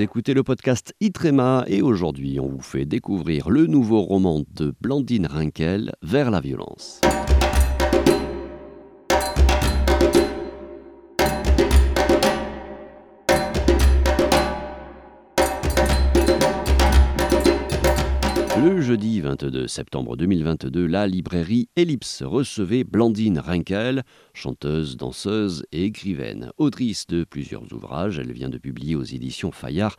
Vous 0.00 0.04
écoutez 0.04 0.32
le 0.32 0.42
podcast 0.42 0.94
Itrema 1.02 1.66
et 1.66 1.82
aujourd'hui 1.82 2.40
on 2.40 2.48
vous 2.48 2.62
fait 2.62 2.86
découvrir 2.86 3.50
le 3.50 3.66
nouveau 3.66 4.00
roman 4.00 4.44
de 4.54 4.72
Blandine 4.80 5.26
Rinkel, 5.26 5.92
Vers 6.00 6.30
la 6.30 6.40
violence. 6.40 7.02
Le 18.62 18.82
jeudi 18.82 19.22
22 19.22 19.66
septembre 19.68 20.18
2022, 20.18 20.84
la 20.84 21.06
librairie 21.06 21.70
Ellipse 21.76 22.22
recevait 22.22 22.84
Blandine 22.84 23.38
Rinkel, 23.38 24.02
chanteuse, 24.34 24.98
danseuse 24.98 25.64
et 25.72 25.84
écrivaine. 25.84 26.50
Autrice 26.58 27.06
de 27.06 27.24
plusieurs 27.24 27.72
ouvrages, 27.72 28.18
elle 28.18 28.32
vient 28.32 28.50
de 28.50 28.58
publier 28.58 28.96
aux 28.96 29.02
éditions 29.02 29.50
Fayard 29.50 29.96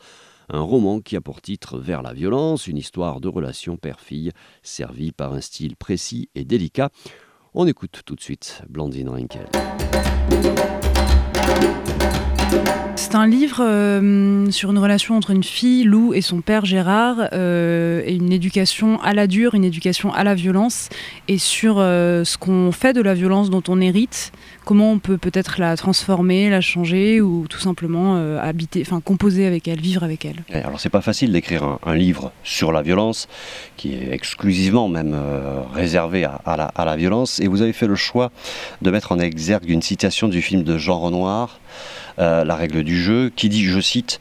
un 0.48 0.60
roman 0.60 1.00
qui 1.00 1.16
a 1.16 1.20
pour 1.20 1.40
titre 1.40 1.80
Vers 1.80 2.02
la 2.02 2.12
violence, 2.12 2.68
une 2.68 2.76
histoire 2.76 3.20
de 3.20 3.26
relation 3.26 3.76
père-fille, 3.76 4.30
servie 4.62 5.10
par 5.10 5.32
un 5.32 5.40
style 5.40 5.74
précis 5.74 6.28
et 6.36 6.44
délicat. 6.44 6.90
On 7.54 7.66
écoute 7.66 8.02
tout 8.06 8.14
de 8.14 8.20
suite 8.20 8.62
Blandine 8.68 9.08
Rinkel. 9.08 9.48
C'est 13.12 13.18
un 13.18 13.26
livre 13.26 13.60
euh, 13.60 14.50
sur 14.50 14.70
une 14.70 14.78
relation 14.78 15.18
entre 15.18 15.32
une 15.32 15.44
fille, 15.44 15.84
Lou, 15.84 16.14
et 16.14 16.22
son 16.22 16.40
père 16.40 16.64
Gérard, 16.64 17.28
euh, 17.34 18.00
et 18.06 18.14
une 18.14 18.32
éducation 18.32 18.98
à 19.02 19.12
la 19.12 19.26
dure, 19.26 19.54
une 19.54 19.66
éducation 19.66 20.10
à 20.14 20.24
la 20.24 20.34
violence, 20.34 20.88
et 21.28 21.36
sur 21.36 21.76
euh, 21.78 22.24
ce 22.24 22.38
qu'on 22.38 22.72
fait 22.72 22.94
de 22.94 23.02
la 23.02 23.12
violence 23.12 23.50
dont 23.50 23.62
on 23.68 23.82
hérite, 23.82 24.32
comment 24.64 24.92
on 24.92 24.98
peut 24.98 25.18
peut-être 25.18 25.60
la 25.60 25.76
transformer, 25.76 26.48
la 26.48 26.62
changer, 26.62 27.20
ou 27.20 27.46
tout 27.50 27.58
simplement 27.58 28.16
habiter, 28.40 28.80
enfin 28.80 29.02
composer 29.02 29.44
avec 29.46 29.68
elle, 29.68 29.82
vivre 29.82 30.04
avec 30.04 30.24
elle. 30.24 30.42
Alors 30.50 30.80
c'est 30.80 30.88
pas 30.88 31.02
facile 31.02 31.32
d'écrire 31.32 31.76
un, 31.84 31.94
livre 31.94 32.32
sur 32.44 32.72
la 32.72 32.80
violence, 32.80 33.28
qui 33.76 33.92
est 33.92 34.10
exclusivement 34.10 34.88
même 34.88 35.14
réservé 35.74 36.24
à 36.24 36.84
la 36.86 36.96
violence, 36.96 37.40
et 37.40 37.46
vous 37.46 37.60
avez 37.60 37.74
fait 37.74 37.86
le 37.86 37.94
choix 37.94 38.32
de 38.80 38.90
mettre 38.90 39.12
en 39.12 39.18
exergue 39.18 39.68
une 39.68 39.82
citation 39.82 40.28
du 40.28 40.40
film 40.40 40.62
de 40.62 40.78
Jean 40.78 40.98
Renoir. 40.98 41.60
Euh, 42.18 42.44
la 42.44 42.56
règle 42.56 42.82
du 42.82 43.00
jeu, 43.00 43.30
qui 43.34 43.48
dit, 43.48 43.64
je 43.64 43.80
cite, 43.80 44.20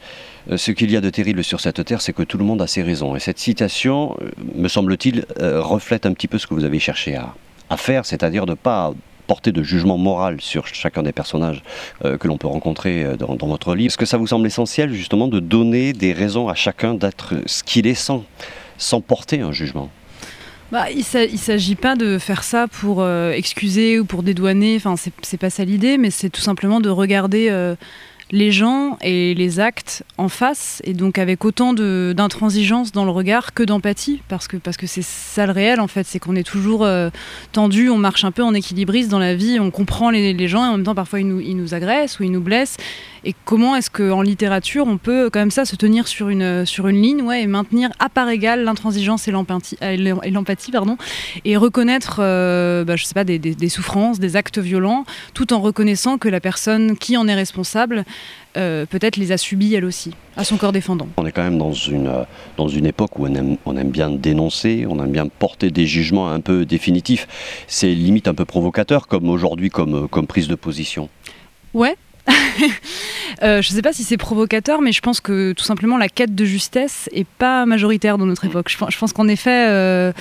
euh, 0.50 0.58
ce 0.58 0.72
qu'il 0.72 0.92
y 0.92 0.98
a 0.98 1.02
de 1.02 1.10
terrible 1.10 1.44
sur 1.44 1.60
cette 1.60 1.84
terre, 1.84 2.02
c'est 2.02 2.14
que 2.14 2.24
tout 2.24 2.38
le 2.38 2.46
monde 2.46 2.62
a 2.62 2.68
ses 2.68 2.82
raisons. 2.82 3.16
Et 3.16 3.20
cette 3.20 3.40
citation, 3.40 4.16
euh, 4.22 4.30
me 4.56 4.68
semble-t-il, 4.68 5.26
reflète 5.40 6.06
un 6.06 6.14
petit 6.14 6.28
peu 6.28 6.38
ce 6.38 6.48
que 6.48 6.54
vous 6.54 6.66
avez 6.66 6.80
cherché 6.80 7.16
à, 7.16 7.78
faire, 7.78 8.06
c'est-à-dire 8.06 8.46
de 8.46 8.52
ne 8.52 8.56
pas 8.56 8.94
porter 9.28 9.54
de 9.54 9.64
jugement 9.64 9.98
moral 9.98 10.42
sur 10.42 10.68
chacun 10.68 11.04
des 11.04 11.14
personnages 11.14 11.64
que 12.04 12.28
l'on 12.28 12.38
peut 12.38 12.48
rencontrer 12.48 13.16
dans, 13.18 13.48
votre 13.48 13.76
livre. 13.76 13.88
Est-ce 13.88 13.98
que 13.98 14.06
ça 14.06 14.18
vous 14.18 14.28
semble 14.28 14.46
essentiel 14.46 14.94
justement 14.94 15.30
de 15.30 15.40
donner 15.40 15.94
des 15.94 16.12
raisons 16.12 16.50
à 16.50 16.54
chacun 16.54 16.96
d'être 16.96 17.36
ce 17.46 17.64
qu'il 17.64 17.88
est 17.88 17.96
sans, 17.96 18.26
sans 18.78 19.00
porter 19.00 19.40
un 19.40 19.54
jugement? 19.54 19.90
Bah, 20.72 20.90
il 20.92 21.00
ne 21.00 21.38
s'agit 21.38 21.76
pas 21.76 21.96
de 21.96 22.18
faire 22.18 22.44
ça 22.44 22.68
pour 22.68 23.08
excuser 23.08 24.00
ou 24.00 24.06
pour 24.06 24.24
dédouaner, 24.24 24.76
enfin, 24.78 24.96
c'est 24.96 25.38
pas 25.38 25.50
ça 25.50 25.66
l'idée, 25.66 25.98
mais 25.98 26.12
c'est 26.12 26.30
tout 26.30 26.42
simplement 26.42 26.80
de 26.80 26.90
regarder 26.90 27.50
les 28.32 28.52
gens 28.52 28.98
et 29.02 29.34
les 29.34 29.60
actes 29.60 30.04
en 30.18 30.30
face, 30.30 30.82
et 30.86 30.94
donc 30.94 31.18
avec 31.18 31.44
autant 31.44 31.74
d'intransigeance 31.74 32.92
dans 32.92 33.04
le 33.04 33.12
regard 33.12 33.54
que 33.54 33.64
d'empathie, 33.64 34.22
parce 34.30 34.48
que 34.48 34.58
parce 34.58 34.78
que 34.78 34.88
c'est 34.88 35.04
ça 35.04 35.46
le 35.46 35.52
réel 35.52 35.80
en 35.82 35.88
fait, 35.88 36.08
c'est 36.08 36.20
qu'on 36.20 36.36
est 36.36 36.48
toujours 36.48 36.86
euh, 36.86 37.10
tendu, 37.52 37.90
on 37.90 37.98
marche 37.98 38.24
un 38.24 38.32
peu 38.32 38.44
en 38.44 38.54
équilibriste 38.54 39.10
dans 39.10 39.20
la 39.20 39.36
vie, 39.36 39.60
on 39.60 39.70
comprend 39.70 40.10
les, 40.10 40.34
les, 40.34 40.48
gens 40.48 40.66
et 40.66 40.70
en 40.70 40.78
même 40.78 40.86
temps 40.86 40.96
parfois 40.96 41.20
ils 41.20 41.28
nous, 41.28 41.42
ils 41.42 41.56
nous 41.56 41.74
agressent 41.74 42.20
ou 42.20 42.24
ils 42.24 42.32
nous 42.32 42.42
blessent. 42.42 42.78
Et 43.24 43.36
comment 43.46 43.76
est-ce 43.76 43.90
qu'en 43.90 44.22
littérature 44.22 44.86
on 44.88 44.98
peut 44.98 45.30
quand 45.30 45.40
même 45.40 45.52
ça 45.52 45.66
se 45.66 45.76
tenir 45.76 46.08
sur 46.08 46.30
une, 46.30 46.66
sur 46.66 46.88
une 46.88 47.02
ligne 47.02 47.22
ouais, 47.22 47.44
et 47.44 47.48
maintenir 47.48 47.90
à 48.00 48.10
part 48.10 48.30
égale 48.30 48.64
l'intransigeance 48.64 49.28
et 49.28 49.32
l'empathie, 49.32 49.78
euh, 49.84 50.72
pardon, 50.72 50.98
et 51.46 51.56
reconnaître 51.58 52.20
euh, 52.20 52.84
bah, 52.84 52.96
je 52.96 53.06
sais 53.06 53.14
pas, 53.14 53.24
des, 53.24 53.38
des, 53.38 53.54
des 53.54 53.70
souffrances, 53.70 54.20
des 54.20 54.36
actes 54.36 54.58
violents, 54.58 55.06
tout 55.34 55.54
en 55.54 55.62
reconnaissant 55.62 56.18
que 56.18 56.30
la 56.30 56.40
personne 56.40 56.98
qui 56.98 57.16
en 57.16 57.28
est 57.28 57.36
responsable 57.36 58.06
euh, 58.58 58.86
peut-être 58.86 59.18
les 59.18 59.32
a 59.32 59.38
subis 59.38 59.74
elle 59.76 59.86
aussi, 59.86 60.14
à 60.36 60.44
son 60.44 60.58
corps 60.58 60.72
défendant. 60.72 61.08
On 61.18 61.26
est 61.26 61.32
quand 61.32 61.44
même 61.44 61.58
dans 61.58 61.74
une, 61.74 62.12
dans 62.58 62.68
une 62.68 62.86
époque 62.86 63.18
où 63.20 63.28
on 63.28 63.34
aime, 63.36 63.58
on 63.66 63.78
aime 63.78 63.92
bien 63.92 64.10
dénoncer, 64.10 64.86
on 64.90 65.02
aime 65.02 65.12
bien 65.12 65.28
porter 65.28 65.70
des 65.70 65.86
jugements 65.86 66.30
un 66.30 66.42
peu 66.42 66.66
définitifs. 66.66 67.28
C'est 67.68 67.94
limite 67.94 68.28
un 68.28 68.34
peu 68.34 68.46
provocateur 68.46 69.08
comme 69.08 69.30
aujourd'hui, 69.30 69.70
comme, 69.70 70.10
comme 70.10 70.28
prise 70.28 70.48
de 70.48 70.56
position. 70.56 71.08
Ouais, 71.74 71.96
Euh, 73.44 73.62
je 73.64 73.72
ne 73.72 73.76
sais 73.76 73.82
pas 73.82 73.94
si 73.94 74.04
c'est 74.04 74.18
provocateur, 74.18 74.82
mais 74.82 74.92
je 74.92 75.02
pense 75.02 75.20
que 75.20 75.54
tout 75.54 75.64
simplement 75.64 75.98
la 75.98 76.10
quête 76.10 76.36
de 76.36 76.46
justesse 76.46 77.10
est 77.12 77.26
pas 77.26 77.66
majoritaire 77.66 78.20
dans 78.20 78.28
notre 78.28 78.46
époque. 78.46 78.70
Je, 78.70 78.98
pense 78.98 79.14
qu'en 79.14 79.28
effet, 79.28 79.68
euh, 79.68 80.12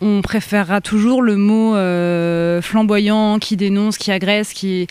on 0.00 0.22
préférera 0.22 0.80
toujours 0.80 1.20
le 1.20 1.36
mot 1.36 1.74
euh, 1.74 2.62
flamboyant 2.62 3.38
qui 3.38 3.56
dénonce, 3.56 3.98
qui 3.98 4.10
agresse, 4.12 4.54
qui 4.54 4.86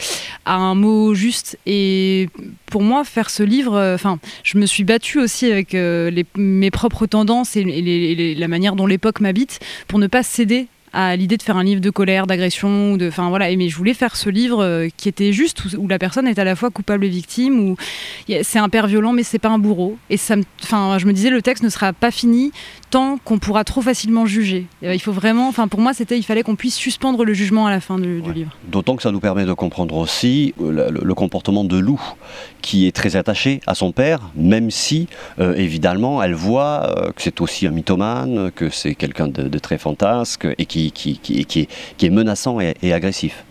a 0.45 0.55
un 0.55 0.75
mot 0.75 1.15
juste. 1.15 1.57
Et 1.65 2.29
pour 2.67 2.83
moi, 2.83 3.03
faire 3.05 3.31
ce 3.31 3.41
livre, 3.41 3.93
enfin, 3.95 4.19
je 4.43 4.59
me 4.59 4.67
suis 4.67 4.83
battue 4.83 5.17
aussi 5.17 5.51
avec 5.51 5.73
mes 5.73 6.71
propres 6.71 7.07
tendances 7.07 7.55
et, 7.55 8.35
la 8.37 8.47
manière 8.47 8.75
dont 8.75 8.85
l'époque 8.85 9.19
m'habite 9.19 9.59
pour 9.87 9.97
ne 9.97 10.05
pas 10.05 10.21
céder 10.21 10.67
à 10.93 11.15
l'idée 11.15 11.37
de 11.37 11.43
faire 11.43 11.57
un 11.57 11.63
livre 11.63 11.81
de 11.81 11.89
colère, 11.89 12.27
d'agression, 12.27 12.97
de, 12.97 13.07
enfin 13.07 13.29
voilà. 13.29 13.55
Mais 13.55 13.69
je 13.69 13.75
voulais 13.75 13.93
faire 13.93 14.15
ce 14.15 14.29
livre 14.29 14.63
euh, 14.63 14.87
qui 14.97 15.09
était 15.09 15.33
juste 15.33 15.63
où, 15.77 15.87
la 15.87 15.99
personne 15.99 16.27
est 16.27 16.39
à 16.39 16.43
la 16.43 16.55
fois 16.55 16.69
coupable 16.69 17.05
et 17.05 17.09
victime, 17.09 17.59
où 17.59 17.77
c'est 18.41 18.59
un 18.59 18.69
père 18.69 18.87
violent 18.87 19.13
mais 19.13 19.23
c'est 19.23 19.39
pas 19.39 19.49
un 19.49 19.59
bourreau. 19.59 19.97
Et 20.09 20.17
ça, 20.17 20.35
enfin, 20.63 20.97
je 20.99 21.05
me 21.05 21.13
disais 21.13 21.29
le 21.29 21.41
texte 21.41 21.63
ne 21.63 21.69
sera 21.69 21.93
pas 21.93 22.11
fini 22.11 22.51
tant 22.89 23.17
qu'on 23.23 23.37
pourra 23.37 23.63
trop 23.63 23.81
facilement 23.81 24.25
juger. 24.25 24.65
Euh, 24.83 24.93
il 24.93 24.99
faut 24.99 25.11
vraiment, 25.11 25.47
enfin 25.47 25.67
pour 25.67 25.79
moi 25.79 25.93
c'était, 25.93 26.17
il 26.17 26.23
fallait 26.23 26.41
qu'on 26.41 26.55
puisse 26.55 26.75
suspendre 26.75 27.23
le 27.23 27.33
jugement 27.33 27.67
à 27.67 27.69
la 27.69 27.79
fin 27.79 27.99
du, 27.99 28.21
livre. 28.33 28.51
D'autant 28.67 28.95
que 28.95 29.03
ça 29.03 29.11
nous 29.11 29.19
permet 29.19 29.45
de 29.45 29.53
comprendre 29.53 29.95
aussi 29.95 30.53
euh, 30.61 30.89
le, 30.89 31.13
comportement 31.13 31.63
de 31.63 31.77
Lou, 31.77 32.01
qui 32.61 32.87
est 32.87 32.95
très 32.95 33.15
attachée 33.15 33.61
à 33.67 33.75
son 33.75 33.91
père, 33.91 34.31
même 34.35 34.71
si 34.71 35.07
évidemment 35.37 36.23
elle 36.23 36.33
voit 36.33 37.11
que 37.15 37.21
c'est 37.21 37.41
aussi 37.41 37.67
un 37.67 37.71
mythomane, 37.71 38.51
que 38.51 38.69
c'est 38.69 38.95
quelqu'un 38.95 39.27
de, 39.27 39.59
très 39.59 39.77
fantasque 39.77 40.47
et 40.57 40.65
qui 40.65 40.78
qui, 40.93 41.19
est, 42.01 42.09
menaçant 42.09 42.59
et, 42.59 42.93
agressif. 42.93 43.43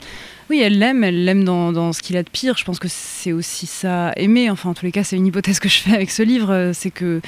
Oui, 0.50 0.60
elle 0.60 0.78
l'aime, 0.78 1.04
elle 1.04 1.24
l'aime 1.24 1.44
dans, 1.44 1.92
ce 1.92 2.02
qu'il 2.02 2.16
a 2.16 2.22
de 2.22 2.30
pire. 2.30 2.56
Je 2.56 2.64
pense 2.64 2.78
que 2.78 2.88
c'est 2.88 3.32
aussi 3.32 3.66
ça, 3.66 4.12
aimer. 4.16 4.50
Enfin, 4.50 4.70
en 4.70 4.74
tous 4.74 4.86
les 4.86 4.92
cas, 4.92 5.04
c'est 5.04 5.16
une 5.16 5.26
hypothèse 5.26 5.60
que 5.60 5.68
je 5.68 5.78
fais 5.80 5.94
avec 5.94 6.10
ce 6.10 6.22
livre. 6.22 6.72
C'est 6.72 6.90
que 6.90 7.20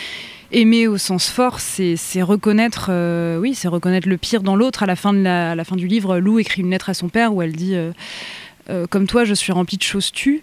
aimer 0.53 0.88
au 0.88 0.99
sens 0.99 1.28
fort, 1.28 1.61
c'est 1.61 2.22
reconnaître, 2.22 2.88
euh, 2.91 3.38
oui, 3.38 3.55
c'est 3.55 3.69
reconnaître 3.69 4.09
le 4.09 4.16
pire 4.16 4.43
dans 4.43 4.56
l'autre. 4.56 4.83
À 4.83 4.87
la 4.87 4.97
fin 4.97 5.12
de 5.12 5.22
la, 5.22 5.65
fin 5.65 5.77
du 5.77 5.87
livre, 5.87 6.19
Lou 6.19 6.38
écrit 6.38 6.62
une 6.62 6.71
lettre 6.71 6.91
à 6.91 6.94
son 6.94 7.09
père 7.09 7.34
où 7.34 7.43
elle 7.43 7.53
dit. 7.53 7.75
Euh, 7.75 7.93
euh, 8.69 8.87
comme 8.87 9.06
toi, 9.06 9.25
je 9.25 9.34
suis 9.34 9.53
remplie 9.53 9.78
de 9.78 9.82
choses 9.82 10.12
tues. 10.12 10.43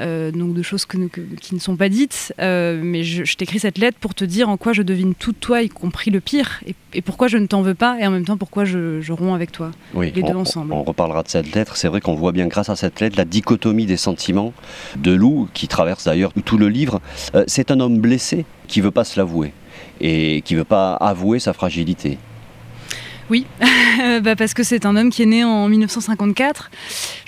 Euh, 0.00 0.30
donc 0.30 0.54
de 0.54 0.62
choses 0.62 0.86
qui 0.86 1.54
ne 1.54 1.58
sont 1.58 1.76
pas 1.76 1.88
dites. 1.88 2.32
Euh, 2.40 2.80
mais 2.82 3.02
je, 3.02 3.36
t'écris 3.36 3.58
cette 3.58 3.78
lettre 3.78 3.98
pour 4.00 4.14
te 4.14 4.24
dire 4.24 4.48
en 4.48 4.56
quoi 4.56 4.72
je 4.72 4.82
devine 4.82 5.14
tout 5.14 5.32
toi, 5.32 5.62
y 5.62 5.68
compris 5.68 6.10
le 6.10 6.20
pire, 6.20 6.60
et, 6.94 7.02
pourquoi 7.02 7.28
je 7.28 7.36
ne 7.36 7.46
t'en 7.46 7.62
veux 7.62 7.74
pas, 7.74 7.98
et 8.00 8.06
en 8.06 8.10
même 8.10 8.24
temps 8.24 8.36
pourquoi 8.36 8.64
je, 8.64 9.12
romps 9.12 9.34
avec 9.34 9.52
toi. 9.52 9.72
Oui, 9.94 10.12
les 10.14 10.22
deux 10.22 10.34
ensemble. 10.34 10.72
On, 10.72 10.82
reparlera 10.82 11.22
de 11.22 11.28
cette 11.28 11.54
lettre. 11.54 11.76
C'est 11.76 11.88
vrai 11.88 12.00
qu'on 12.00 12.14
voit 12.14 12.32
bien 12.32 12.46
grâce 12.46 12.68
à 12.68 12.76
cette 12.76 13.00
lettre 13.00 13.16
la 13.18 13.24
dichotomie 13.24 13.86
des 13.86 13.96
sentiments 13.96 14.52
de 14.96 15.12
Lou, 15.12 15.48
qui 15.54 15.68
traverse 15.68 16.04
d'ailleurs 16.04 16.32
tout 16.44 16.58
le 16.58 16.68
livre. 16.68 17.00
Euh, 17.34 17.44
c'est 17.46 17.70
un 17.70 17.80
homme 17.80 17.98
blessé 17.98 18.44
qui 18.68 18.80
veut 18.80 18.90
pas 18.90 19.04
se 19.04 19.18
l'avouer 19.18 19.52
et 20.00 20.42
qui 20.42 20.54
veut 20.54 20.64
pas 20.64 20.94
avouer 20.94 21.40
sa 21.40 21.52
fragilité. 21.52 22.18
Oui, 23.30 23.46
bah 24.22 24.36
parce 24.36 24.54
que 24.54 24.62
c'est 24.62 24.86
un 24.86 24.96
homme 24.96 25.10
qui 25.10 25.22
est 25.22 25.26
né 25.26 25.44
en 25.44 25.68
1954. 25.68 26.70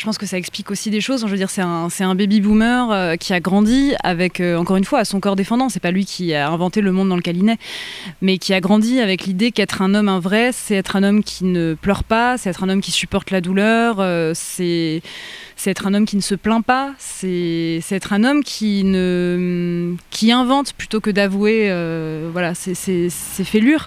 Je 0.01 0.07
pense 0.07 0.17
que 0.17 0.25
ça 0.25 0.39
explique 0.39 0.71
aussi 0.71 0.89
des 0.89 1.03
choses. 1.03 1.27
Je 1.27 1.31
veux 1.31 1.37
dire, 1.37 1.51
c'est 1.51 1.61
un, 1.61 2.15
baby 2.15 2.41
boomer 2.41 2.91
euh, 2.91 3.17
qui 3.17 3.35
a 3.35 3.41
grandi 3.41 3.93
avec, 4.03 4.41
euh, 4.41 4.57
encore 4.57 4.79
une 4.79 4.85
fois, 4.87 5.05
son 5.05 5.21
corps 5.21 5.37
défendant. 5.37 5.69
C'est 5.69 5.79
pas 5.79 5.91
lui 5.91 6.07
qui 6.07 6.33
a 6.33 6.49
inventé 6.49 6.81
le 6.81 6.91
monde 6.91 7.11
dans 7.11 7.17
lequel 7.17 7.37
il 7.37 7.45
naît, 7.45 7.59
mais 8.23 8.39
qui 8.39 8.55
a 8.55 8.61
grandi 8.61 8.99
avec 8.99 9.27
l'idée 9.27 9.53
qu'être 9.53 9.83
un 9.83 9.95
homme 9.95 10.09
un 10.09 10.19
vrai, 10.19 10.53
c'est 10.55 10.77
être 10.77 10.97
un 10.97 11.03
homme 11.03 11.23
qui 11.23 11.45
ne 11.45 11.75
pleure 11.75 12.03
pas, 12.03 12.39
c'est 12.39 12.49
être 12.49 12.65
un 12.65 12.71
homme 12.71 12.81
qui 12.81 12.93
supporte 12.93 13.31
la 13.31 13.43
douleur, 13.43 13.97
euh, 13.99 14.33
c'est 14.35 15.03
être 15.67 15.87
un 15.87 15.93
homme 15.93 16.07
qui 16.07 16.17
ne 16.17 16.23
se 16.23 16.35
plaint 16.35 16.65
pas, 16.65 16.95
c'est 16.97 17.83
être 17.91 18.15
un 18.15 18.25
homme 18.25 18.43
qui, 18.43 18.85
ne, 18.85 19.97
qui 20.09 20.33
invente 20.33 20.73
plutôt 20.73 21.01
que 21.01 21.11
d'avouer 21.11 21.71
voilà, 22.33 22.55
ses 22.55 23.11
fêlures. 23.45 23.87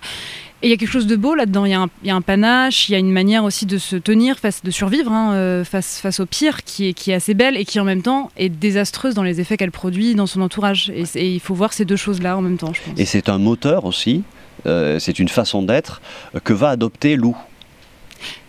Et 0.63 0.68
il 0.68 0.69
y 0.69 0.74
a 0.74 0.77
quelque 0.77 0.92
chose 0.94 1.07
de 1.07 1.18
beau 1.18 1.36
là-dedans. 1.36 1.65
Il 1.65 1.71
y, 2.06 2.10
a 2.10 2.15
un 2.15 2.21
panache, 2.21 2.88
il 2.88 2.94
y 2.94 2.95
a 2.95 2.98
une 2.98 3.12
manière 3.12 3.44
aussi 3.44 3.65
de 3.65 3.77
se 3.77 3.98
tenir, 3.98 4.39
face, 4.39 4.63
de 4.63 4.71
survivre 4.71 5.12
hein, 5.12 5.33
euh, 5.33 5.65
face, 5.65 6.00
face 6.00 6.21
au 6.21 6.25
pire, 6.25 6.63
qui 6.63 6.88
est, 6.88 6.94
qui 6.94 7.12
est 7.12 7.15
assez 7.15 7.33
belle 7.33 7.57
et 7.57 7.65
qui 7.65 7.81
en 7.81 7.83
même 7.83 8.01
temps 8.01 8.31
est 8.38 8.48
désastreuse 8.48 9.13
dans 9.13 9.24
les 9.24 9.42
effets 9.42 9.57
qu'elle 9.57 9.71
produit 9.74 10.15
dans 10.15 10.25
son 10.25 10.39
entourage. 10.39 10.89
Et, 10.95 11.33
il 11.33 11.42
faut 11.42 11.54
voir 11.54 11.74
ces 11.74 11.83
deux 11.83 11.98
choses-là 11.98 12.38
en 12.38 12.42
même 12.42 12.56
temps, 12.56 12.71
je 12.74 12.80
pense. 12.81 12.98
Et 12.98 13.04
c'est 13.04 13.27
un 13.27 13.39
moteur 13.39 13.83
aussi, 13.83 14.24
euh, 14.65 15.00
c'est 15.00 15.19
une 15.19 15.27
façon 15.27 15.63
d'être 15.63 16.01
que 16.45 16.54
va 16.54 16.69
adopter 16.69 17.18
Lou? 17.18 17.36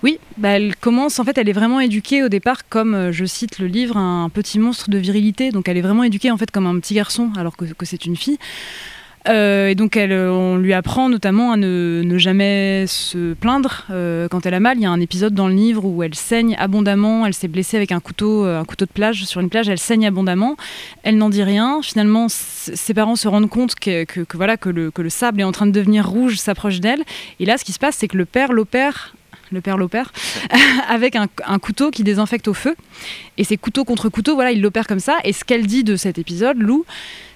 Oui, 0.04 0.20
bah 0.36 0.50
elle 0.50 0.76
commence, 0.76 1.18
en 1.18 1.24
fait, 1.24 1.36
elle 1.36 1.48
est 1.48 1.52
vraiment 1.52 1.80
éduquée 1.80 2.22
au 2.22 2.28
départ 2.28 2.68
comme, 2.68 2.94
euh, 2.94 3.10
je 3.10 3.24
cite 3.24 3.58
le 3.58 3.66
livre, 3.66 3.96
un 3.96 4.28
petit 4.28 4.60
monstre 4.60 4.88
de 4.88 4.98
virilité. 4.98 5.50
Donc 5.50 5.68
elle 5.68 5.78
est 5.78 5.82
vraiment 5.82 6.04
éduquée 6.04 6.30
en 6.30 6.36
fait 6.36 6.52
comme 6.52 6.68
un 6.68 6.78
petit 6.78 6.94
garçon 6.94 7.32
alors 7.36 7.56
que, 7.56 7.64
que 7.64 7.84
c'est 7.84 8.06
une 8.06 8.16
fille. 8.16 8.38
Euh, 9.28 9.68
et 9.68 9.74
donc, 9.74 9.96
elle, 9.96 10.12
euh, 10.12 10.30
on 10.30 10.56
lui 10.56 10.74
apprend 10.74 11.08
notamment 11.08 11.52
à 11.52 11.56
ne, 11.56 12.18
jamais 12.18 12.84
se 12.86 13.34
plaindre 13.34 13.84
euh, 13.90 14.28
quand 14.28 14.44
elle 14.46 14.54
a 14.54 14.60
mal. 14.60 14.76
Il 14.76 14.82
y 14.82 14.86
a 14.86 14.90
un 14.90 15.00
épisode 15.00 15.34
dans 15.34 15.48
le 15.48 15.54
livre 15.54 15.84
où 15.84 16.02
elle 16.02 16.14
saigne 16.14 16.54
abondamment. 16.58 17.26
Elle 17.26 17.34
s'est 17.34 17.48
blessée 17.48 17.76
avec 17.76 17.92
un 17.92 18.00
couteau, 18.00 18.44
un 18.44 18.64
couteau 18.64 18.84
de 18.84 18.90
plage 18.90 19.24
sur 19.24 19.40
une 19.40 19.48
plage. 19.48 19.68
Elle 19.68 19.78
saigne 19.78 20.06
abondamment. 20.06 20.56
Elle 21.02 21.16
n'en 21.16 21.30
dit 21.30 21.42
rien. 21.42 21.80
Finalement, 21.82 22.26
ses 22.28 22.94
parents 22.94 23.16
se 23.16 23.28
rendent 23.28 23.48
compte 23.48 23.74
que 23.74 24.06
voilà 24.34 24.56
que 24.56 24.68
le, 24.68 24.90
que 24.90 25.02
le 25.02 25.10
sable 25.10 25.40
est 25.40 25.44
en 25.44 25.52
train 25.52 25.66
de 25.66 25.72
devenir 25.72 26.08
rouge, 26.08 26.36
s'approche 26.36 26.80
d'elle. 26.80 27.02
Et 27.40 27.46
là, 27.46 27.56
ce 27.56 27.64
qui 27.64 27.72
se 27.72 27.78
passe, 27.78 27.96
c'est 27.96 28.08
que 28.08 28.16
le 28.16 28.26
père 28.26 28.52
l'opère. 28.52 29.14
Le 29.52 29.60
père 29.60 29.76
l'opère 29.76 30.10
avec 30.88 31.16
un, 31.16 31.28
un 31.46 31.58
couteau 31.58 31.90
qui 31.90 32.02
désinfecte 32.02 32.48
au 32.48 32.54
feu. 32.54 32.74
Et 33.38 33.44
c'est 33.44 33.56
couteau 33.56 33.84
contre 33.84 34.08
couteau, 34.08 34.34
voilà, 34.34 34.52
il 34.52 34.60
l'opère 34.60 34.86
comme 34.86 35.00
ça. 35.00 35.18
Et 35.22 35.32
ce 35.32 35.44
qu'elle 35.44 35.66
dit 35.66 35.84
de 35.84 35.96
cet 35.96 36.18
épisode, 36.18 36.58
Lou, 36.58 36.84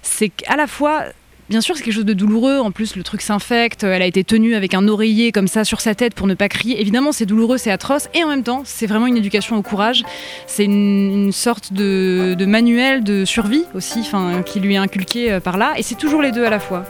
c'est 0.02 0.30
qu'à 0.30 0.56
la 0.56 0.66
fois 0.66 1.04
Bien 1.48 1.62
sûr, 1.62 1.76
c'est 1.76 1.82
quelque 1.82 1.94
chose 1.94 2.04
de 2.04 2.12
douloureux. 2.12 2.58
En 2.58 2.70
plus, 2.70 2.94
le 2.94 3.02
truc 3.02 3.22
s'infecte. 3.22 3.82
Elle 3.82 4.02
a 4.02 4.06
été 4.06 4.22
tenue 4.22 4.54
avec 4.54 4.74
un 4.74 4.86
oreiller 4.86 5.32
comme 5.32 5.48
ça 5.48 5.64
sur 5.64 5.80
sa 5.80 5.94
tête 5.94 6.14
pour 6.14 6.26
ne 6.26 6.34
pas 6.34 6.48
crier. 6.48 6.78
Évidemment, 6.80 7.10
c'est 7.10 7.24
douloureux, 7.24 7.56
c'est 7.56 7.70
atroce. 7.70 8.08
Et 8.12 8.22
en 8.22 8.28
même 8.28 8.42
temps, 8.42 8.62
c'est 8.64 8.86
vraiment 8.86 9.06
une 9.06 9.16
éducation 9.16 9.56
au 9.56 9.62
courage. 9.62 10.04
C'est 10.46 10.64
une, 10.64 11.32
sorte 11.32 11.72
de, 11.72 12.36
manuel 12.46 13.02
de 13.02 13.24
survie 13.24 13.64
aussi, 13.74 14.00
qui 14.44 14.60
lui 14.60 14.74
est 14.74 14.78
inculqué 14.78 15.32
euh, 15.32 15.40
par 15.40 15.56
là. 15.56 15.72
Et 15.78 15.82
c'est 15.82 15.94
toujours 15.94 16.20
les 16.20 16.32
deux 16.32 16.44
à 16.44 16.50
la 16.50 16.60
fois. 16.60 16.84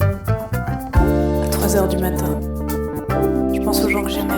À 0.00 1.48
3 1.50 1.76
heures 1.76 1.88
du 1.88 1.98
matin, 1.98 2.38
je 3.54 3.60
pense 3.60 3.82
aux 3.84 3.88
gens 3.88 4.02
que 4.02 4.10
j'aimais, 4.10 4.34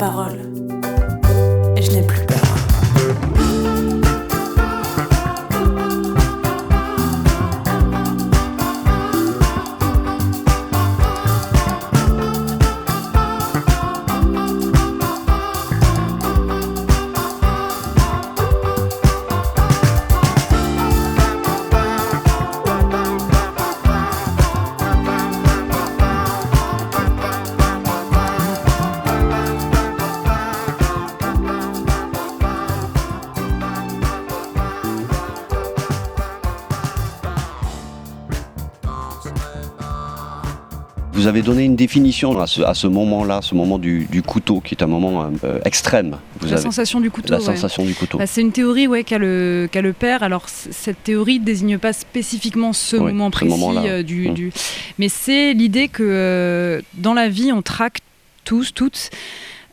parole. 0.00 0.49
Vous 41.12 41.26
avez 41.26 41.42
donné 41.42 41.64
une 41.64 41.76
définition 41.76 42.38
à 42.40 42.46
ce, 42.46 42.62
à 42.62 42.72
ce 42.72 42.86
moment-là, 42.86 43.40
ce 43.42 43.54
moment 43.54 43.78
du, 43.78 44.06
du 44.10 44.22
couteau, 44.22 44.60
qui 44.60 44.74
est 44.74 44.82
un 44.82 44.86
moment 44.86 45.30
euh, 45.44 45.58
extrême. 45.64 46.16
Vous 46.40 46.46
La 46.46 46.52
avez 46.54 46.62
sensation 46.62 47.00
du 47.00 47.10
couteau. 47.10 47.32
la 47.32 47.38
ouais. 47.40 47.44
sensation 47.44 47.84
du 47.84 47.94
couteau. 47.94 48.18
Bah, 48.18 48.26
c'est 48.26 48.40
une 48.40 48.52
théorie 48.52 48.86
ouais, 48.86 49.02
qu'a 49.04 49.18
le, 49.18 49.68
qu'a 49.70 49.82
le 49.82 49.92
père. 49.92 50.22
Alors, 50.22 50.48
cette 50.48 51.02
théorie 51.02 51.40
ne 51.40 51.44
désigne 51.44 51.78
pas 51.78 51.92
spécifiquement 51.92 52.72
ce 52.72 52.96
Oui, 52.96 53.12
moment 53.12 53.26
ce 53.26 53.30
précis 53.32 53.88
euh, 53.88 54.02
du, 54.02 54.28
du- 54.30 54.52
Mais 54.98 55.08
c'est 55.08 55.52
l'idée 55.52 55.88
que 55.88 56.04
euh, 56.06 56.80
dans 56.94 57.12
la 57.14 57.28
vie, 57.28 57.50
on 57.52 57.60
traque 57.60 57.98
tous, 58.44 58.72
toutes. 58.72 59.10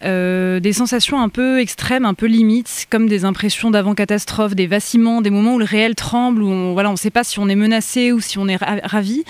Euh, 0.03 0.59
des 0.59 0.73
sensations 0.73 1.19
un 1.19 1.29
peu 1.29 1.59
extrêmes, 1.59 2.05
un 2.05 2.13
peu 2.13 2.25
limites, 2.27 2.85
comme 2.89 3.07
des 3.07 3.25
impressions 3.25 3.71
d'avant-catastrophe, 3.71 4.55
des 4.55 4.67
vacillements, 4.67 5.21
des 5.21 5.29
moments 5.29 5.55
où 5.55 5.59
le 5.59 5.65
réel 5.65 5.95
tremble, 5.95 6.43
où 6.43 6.47
on 6.49 6.91
ne 6.91 6.95
sait 6.95 7.09
pas 7.09 7.23
si 7.23 7.39
on 7.39 7.49
est 7.49 7.55
menacé 7.55 8.11
ou 8.11 8.19
si 8.19 8.37
on 8.37 8.47
est 8.47 8.57
ra- 8.57 8.77
ravi. 8.83 9.23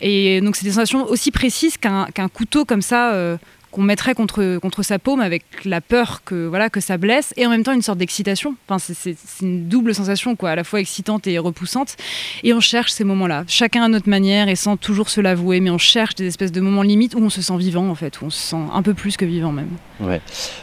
Et 0.00 0.40
donc 0.40 0.56
c'est 0.56 0.64
des 0.64 0.72
sensations 0.72 1.04
aussi 1.08 1.30
précises 1.30 1.76
qu'un 1.76 2.06
qu'un 2.12 2.28
couteau 2.28 2.64
comme 2.64 2.82
ça 2.82 3.12
euh, 3.12 3.36
qu'on 3.70 3.82
mettrait 3.82 4.14
contre, 4.14 4.58
contre 4.58 4.82
sa 4.82 4.98
paume 4.98 5.20
avec 5.20 5.44
la 5.64 5.80
peur 5.80 6.22
que, 6.24 6.46
voilà, 6.46 6.70
que 6.70 6.80
ça 6.80 6.98
blesse 6.98 7.32
et 7.36 7.46
en 7.46 7.50
même 7.50 7.62
temps 7.62 7.72
une 7.72 7.82
sorte 7.82 7.98
d'excitation. 7.98 8.56
Enfin, 8.68 8.78
c'est- 8.78 9.16
une 9.42 9.68
double 9.68 9.94
sensation, 9.94 10.34
quoi, 10.36 10.50
à 10.50 10.56
la 10.56 10.64
fois 10.64 10.80
excitante 10.80 11.26
et 11.26 11.38
repoussante. 11.38 11.96
Et 12.42 12.52
on 12.52 12.60
cherche 12.60 12.90
ces 12.92 13.04
moments-là, 13.04 13.44
chacun 13.46 13.82
à 13.84 13.88
notre 13.88 14.08
manière 14.08 14.48
et 14.48 14.56
sans 14.56 14.76
toujours 14.76 15.08
se 15.08 15.20
l'avouer, 15.20 15.60
mais 15.60 15.70
on 15.70 15.78
cherche 15.78 16.14
des 16.16 16.26
espèces 16.26 16.52
de 16.52 16.60
moments 16.60 16.82
limites 16.82 17.14
où 17.14 17.18
on 17.20 17.30
se 17.30 17.42
sent 17.42 17.56
vivant, 17.58 17.88
en 17.88 17.94
fait, 17.94 18.20
où 18.20 18.26
on 18.26 18.30
se 18.30 18.40
sent 18.40 18.56
un 18.72 18.82
peu 18.82 18.94
plus 18.94 19.16
que 19.16 19.24
vivant 19.24 19.52
même. 19.52 19.70
Ouais. 20.00 20.20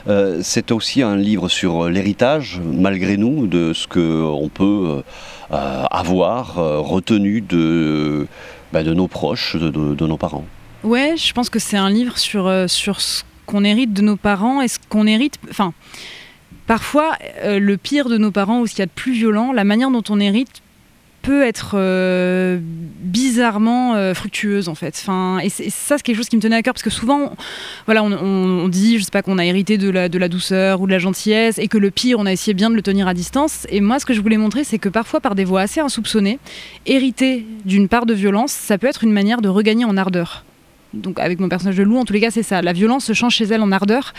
Euh, 0.07 0.39
c'est 0.43 0.71
aussi 0.71 1.01
un 1.01 1.15
livre 1.15 1.47
sur 1.49 1.85
euh, 1.85 1.89
l'héritage, 1.89 2.59
malgré 2.63 3.15
nous, 3.17 3.47
de 3.47 3.71
ce 3.73 3.87
qu'on 3.87 4.49
peut 4.53 5.01
euh, 5.51 5.83
avoir 5.91 6.55
retenu 6.55 7.41
de, 7.41 8.27
bah, 8.73 8.83
de 8.83 8.93
nos 8.93 9.07
proches, 9.07 9.55
de- 9.55 9.69
de 9.95 10.07
nos 10.07 10.17
parents. 10.17 10.45
Ouais, 10.87 11.15
je 11.17 11.33
pense 11.33 11.49
que 11.49 11.59
c'est 11.59 11.75
un 11.75 11.89
livre 11.89 12.17
sur, 12.17 12.47
euh, 12.47 12.67
sur 12.69 13.01
ce 13.01 13.23
qu'on 13.45 13.65
hérite 13.65 13.91
de 13.91 14.01
nos 14.01 14.15
parents 14.15 14.61
et 14.61 14.69
ce 14.69 14.79
qu'on 14.87 15.05
hérite. 15.05 15.35
Enfin, 15.49 15.73
parfois, 16.65 17.17
euh, 17.43 17.59
le 17.59 17.75
pire 17.75 18.07
de 18.07 18.17
nos 18.17 18.31
parents 18.31 18.61
ou 18.61 18.67
ce 18.67 18.71
qu'il 18.71 18.79
y 18.79 18.83
a 18.83 18.85
de 18.85 18.91
plus 18.91 19.11
violent, 19.11 19.51
la 19.51 19.65
manière 19.65 19.91
dont 19.91 20.03
on 20.07 20.17
hérite 20.21 20.61
peut 21.23 21.43
être 21.43 21.71
euh, 21.73 22.57
bizarrement 22.61 24.13
fructueuse 24.13 24.69
en 24.69 24.75
fait. 24.75 24.97
Enfin, 25.01 25.39
et, 25.43 25.49
ça 25.49 25.97
c'est 25.97 26.01
quelque 26.03 26.15
chose 26.15 26.29
qui 26.29 26.37
me 26.37 26.41
tenait 26.41 26.55
à 26.55 26.61
cœur 26.61 26.73
parce 26.73 26.83
que 26.83 26.89
souvent, 26.89 27.19
on- 27.19 27.31
voilà, 27.85 28.01
on 28.01 28.69
dit, 28.69 28.97
je 28.97 29.03
sais 29.03 29.11
pas, 29.11 29.21
qu'on 29.21 29.37
a 29.39 29.43
hérité 29.43 29.77
de 29.77 29.89
la, 29.89 30.07
de 30.07 30.17
la 30.17 30.29
douceur 30.29 30.79
ou 30.79 30.85
de 30.87 30.91
la 30.93 30.99
gentillesse 30.99 31.57
et 31.57 31.67
que 31.67 31.77
le 31.77 31.91
pire, 31.91 32.17
on 32.17 32.25
a 32.25 32.31
essayé 32.31 32.53
bien 32.53 32.69
de 32.69 32.75
le 32.75 32.81
tenir 32.81 33.09
à 33.09 33.13
distance. 33.13 33.67
Et 33.69 33.81
moi, 33.81 33.99
ce 33.99 34.05
que 34.05 34.13
je 34.13 34.21
voulais 34.21 34.37
montrer, 34.37 34.63
c'est 34.63 34.79
que 34.79 34.87
parfois, 34.87 35.19
par 35.19 35.35
des 35.35 35.43
voies 35.43 35.59
assez 35.59 35.81
insoupçonnées, 35.81 36.39
hériter 36.85 37.45
d'une 37.65 37.89
part 37.89 38.05
de 38.05 38.13
violence, 38.13 38.53
ça 38.53 38.77
peut 38.77 38.87
être 38.87 39.03
une 39.03 39.11
manière 39.11 39.41
de 39.41 39.49
regagner 39.49 39.83
en 39.83 39.97
ardeur. 39.97 40.45
Donc 40.93 41.19
avec 41.19 41.39
mon 41.39 41.49
personnage 41.49 41.75
de 41.77 41.83
loup, 41.83 41.97
en 41.97 42.05
tous 42.05 42.13
les 42.13 42.21
cas, 42.21 42.31
c'est 42.31 42.43
ça. 42.43 42.61
La 42.61 42.73
violence 42.73 43.05
se 43.05 43.13
change 43.13 43.35
chez 43.35 43.45
elle 43.45 43.61
en 43.61 43.71
ardeur, 43.71 44.13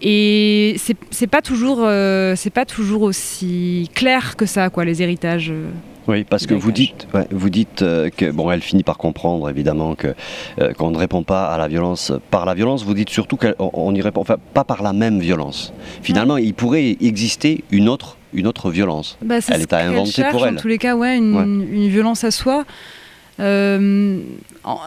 et 0.00 0.76
c'est 1.10 1.26
pas 1.26 1.42
toujours, 1.42 1.80
euh, 1.82 2.34
pas 2.52 2.64
toujours 2.66 3.02
aussi 3.02 3.90
clair 3.94 4.36
que 4.36 4.46
ça, 4.46 4.68
quoi, 4.70 4.84
les 4.84 5.02
héritages. 5.02 5.50
euh. 5.50 5.68
Oui, 6.08 6.24
parce 6.24 6.46
que 6.48 6.54
vous 6.54 6.72
dites, 6.72 7.06
ouais, 7.14 7.26
vous 7.30 7.48
dites 7.48 7.82
euh, 7.82 8.10
que 8.10 8.30
bon, 8.32 8.50
elle 8.50 8.60
finit 8.60 8.82
par 8.82 8.98
comprendre 8.98 9.48
évidemment 9.48 9.94
que 9.94 10.08
euh, 10.60 10.72
qu'on 10.72 10.90
ne 10.90 10.98
répond 10.98 11.22
pas 11.22 11.46
à 11.46 11.56
la 11.58 11.68
violence 11.68 12.12
par 12.30 12.44
la 12.44 12.54
violence. 12.54 12.84
Vous 12.84 12.94
dites 12.94 13.08
surtout 13.08 13.36
qu'on 13.38 13.92
n'y 13.92 14.02
répond, 14.02 14.20
enfin 14.20 14.36
pas 14.52 14.64
par 14.64 14.82
la 14.82 14.92
même 14.92 15.20
violence. 15.20 15.72
Finalement, 16.02 16.38
il 16.38 16.54
pourrait 16.54 16.96
exister 17.00 17.62
une 17.70 17.88
autre, 17.88 18.16
une 18.34 18.48
autre 18.48 18.68
violence. 18.70 19.16
Bah, 19.22 19.36
Elle 19.48 19.60
est 19.60 19.72
à 19.72 19.78
inventer 19.78 20.24
pour 20.32 20.44
elle. 20.44 20.54
En 20.56 20.60
tous 20.60 20.66
les 20.68 20.78
cas, 20.78 20.96
ouais, 20.96 21.16
une, 21.16 21.36
Ouais. 21.36 21.44
une 21.44 21.88
violence 21.88 22.24
à 22.24 22.32
soi. 22.32 22.64
Euh, 23.40 24.20
en- 24.64 24.78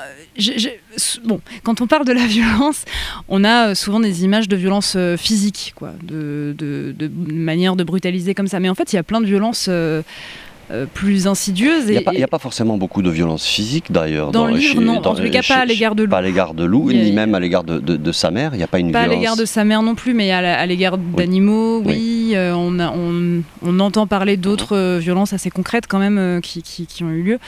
bon, 1.25 1.41
quand 1.63 1.81
on 1.81 1.87
parle 1.87 2.05
de 2.05 2.13
la 2.13 2.25
violence, 2.27 2.85
on 3.27 3.43
a 3.43 3.69
euh, 3.69 3.75
souvent 3.75 3.99
des 3.99 4.23
images 4.23 4.47
de 4.47 4.55
violence 4.55 4.93
euh, 4.95 5.17
physique, 5.17 5.73
quoi, 5.75 5.91
de, 6.03 6.55
de, 6.57 6.93
de 6.97 7.09
manière 7.33 7.75
de 7.75 7.83
brutaliser 7.83 8.33
comme 8.33 8.47
ça. 8.47 8.59
Mais 8.59 8.69
en 8.69 8.75
fait, 8.75 8.93
il 8.93 8.95
y 8.95 8.99
a 8.99 9.03
plein 9.03 9.19
de 9.21 9.25
violences 9.25 9.65
euh, 9.69 10.01
euh, 10.71 10.85
plus 10.91 11.27
insidieuses. 11.27 11.83
Il 11.87 11.91
n'y 11.91 11.97
a, 12.23 12.27
pas- 12.27 12.37
a 12.37 12.39
forcément 12.39 12.77
beaucoup 12.77 13.01
de 13.03 13.09
violence 13.11 13.45
physique 13.45 13.91
d'ailleurs. 13.91 14.31
dans 14.31 14.47
le 14.47 14.55
livre, 14.57 14.81
non. 14.81 14.97
En 14.97 15.13
tous 15.15 15.21
les 15.21 15.29
cas, 15.31 15.43
pas 15.47 15.57
à 15.57 15.65
l'égard 15.65 15.93
de 15.95 16.03
Lou. 16.03 16.09
Pas 16.09 16.17
à 16.17 16.21
l'égard 16.21 16.53
de 16.53 16.63
Lou, 16.63 16.89
Il 16.89 16.97
y 16.97 17.01
a- 17.01 17.03
ni 17.03 17.11
même 17.11 17.35
à 17.35 17.39
l'égard 17.39 17.63
de, 17.63 17.79
de- 17.79 17.97
de 17.97 18.11
sa 18.11 18.31
mère. 18.31 18.51
Il 18.53 18.57
n'y 18.57 18.63
a 18.63 18.67
pas 18.67 18.79
une 18.79 18.91
Pas 18.91 18.99
à 18.99 19.03
violence. 19.03 19.19
l'égard 19.19 19.35
de 19.37 19.45
sa 19.45 19.63
mère 19.63 19.81
non 19.83 19.93
plus, 19.95 20.13
mais 20.13 20.31
à 20.31 20.65
l'égard 20.65 20.97
d'animaux, 20.97 21.81
oui. 21.85 22.31
euh, 22.35 22.53
on, 22.55 22.79
a- 22.79 22.91
on- 22.91 23.43
on 23.63 23.79
entend 23.79 24.07
parler 24.07 24.37
d'autres 24.37 24.75
euh, 24.75 24.97
violences 24.99 25.33
assez 25.33 25.49
concrètes 25.51 25.85
quand 25.87 25.99
même 25.99 26.39
qui, 26.41 26.63
qui- 26.63 26.87
qui 26.87 27.03
ont 27.03 27.11
eu 27.11 27.21
lieu. 27.21 27.39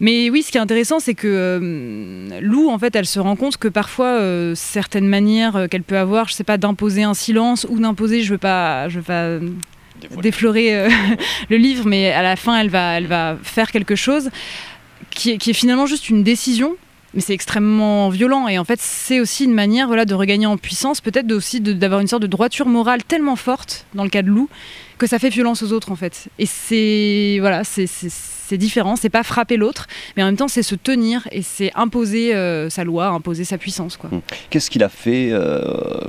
Mais 0.00 0.30
oui, 0.30 0.42
ce 0.42 0.50
qui 0.50 0.56
est 0.56 0.60
intéressant, 0.60 0.98
c'est 0.98 1.14
que 1.14 1.28
euh, 1.28 2.40
Lou, 2.40 2.70
en 2.70 2.78
fait, 2.78 2.96
elle 2.96 3.06
se 3.06 3.20
rend 3.20 3.36
compte 3.36 3.58
que 3.58 3.68
parfois, 3.68 4.18
euh, 4.18 4.54
certaines 4.54 5.06
manières 5.06 5.56
euh, 5.56 5.66
qu'elle 5.66 5.82
peut 5.82 5.98
avoir, 5.98 6.26
je 6.28 6.32
sais 6.32 6.44
pas, 6.44 6.56
d'imposer 6.56 7.02
un 7.02 7.12
silence 7.12 7.66
ou 7.68 7.78
d'imposer, 7.78 8.22
je 8.22 8.32
veux 8.32 8.38
pas, 8.38 8.88
je 8.88 8.98
veux 9.00 9.04
pas 9.04 9.38
déflorer 10.22 10.74
euh, 10.74 10.88
le 11.50 11.56
livre, 11.58 11.86
mais 11.86 12.12
à 12.12 12.22
la 12.22 12.36
fin, 12.36 12.58
elle 12.58 12.70
va, 12.70 12.96
elle 12.96 13.06
va 13.06 13.36
faire 13.42 13.70
quelque 13.70 13.94
chose 13.94 14.30
qui 15.10 15.32
est, 15.32 15.38
qui 15.38 15.50
est 15.50 15.54
finalement 15.54 15.86
juste 15.86 16.08
une 16.08 16.22
décision. 16.22 16.76
Mais 17.12 17.20
c'est 17.20 17.34
extrêmement 17.34 18.08
violent 18.08 18.46
et 18.46 18.56
en 18.60 18.64
fait 18.64 18.80
c'est 18.80 19.18
aussi 19.18 19.44
une 19.44 19.52
manière 19.52 19.88
voilà, 19.88 20.04
de 20.04 20.14
regagner 20.14 20.46
en 20.46 20.56
puissance, 20.56 21.00
peut-être 21.00 21.32
aussi 21.32 21.60
d'avoir 21.60 22.00
une 22.00 22.06
sorte 22.06 22.22
de 22.22 22.28
droiture 22.28 22.68
morale 22.68 23.02
tellement 23.02 23.34
forte 23.34 23.84
dans 23.94 24.04
le 24.04 24.10
cas 24.10 24.22
de 24.22 24.28
Lou 24.28 24.48
que 25.00 25.06
ça 25.06 25.18
fait 25.18 25.30
violence 25.30 25.62
aux 25.62 25.72
autres 25.72 25.90
en 25.90 25.96
fait. 25.96 26.28
Et 26.38 26.46
c'est 26.46 27.38
voilà, 27.40 27.62
c'est 27.64 28.58
différent, 28.58 28.96
c'est 28.96 29.08
pas 29.10 29.22
frapper 29.22 29.56
l'autre, 29.56 29.86
mais 30.16 30.22
en 30.22 30.26
même 30.26 30.36
temps 30.36 30.48
c'est 30.48 30.62
se 30.62 30.74
tenir 30.74 31.26
et 31.32 31.40
c'est 31.40 31.70
imposer 31.74 32.34
euh, 32.34 32.68
sa 32.68 32.84
loi, 32.84 33.06
imposer 33.06 33.44
sa 33.44 33.56
puissance. 33.56 33.96
Quoi. 33.96 34.10
Hum. 34.12 34.20
Qu'est-ce 34.50 34.70
qui 34.70 34.78
l'a 34.78 34.90
fait 34.90 35.30
euh, 35.30 35.62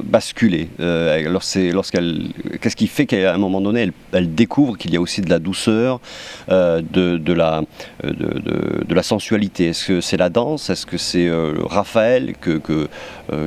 basculer 0.03 0.67
euh, 0.79 1.29
lorsqu'elle, 1.29 2.31
Qu'est-ce 2.59 2.75
qui 2.75 2.87
fait 2.87 3.05
qu'à 3.05 3.33
un 3.33 3.37
moment 3.37 3.61
donné 3.61 3.81
elle, 3.81 3.93
elle 4.11 4.35
découvre 4.35 4.77
qu'il 4.77 4.91
y 4.91 4.97
a 4.97 5.01
aussi 5.01 5.21
de 5.21 5.29
la 5.29 5.39
douceur, 5.39 6.01
de, 6.49 6.81
de, 6.81 7.33
la, 7.33 7.61
de, 8.03 8.83
de, 8.85 8.93
la 8.93 9.03
sensualité? 9.03 9.67
Est-ce 9.67 9.87
que 9.87 10.01
c'est 10.01 10.17
la 10.17 10.29
danse? 10.29 10.69
Est-ce 10.69 10.85
que 10.85 10.97
c'est 10.97 11.29
Raphaël 11.69 12.33
que, 12.41 12.57
que, 12.57 12.89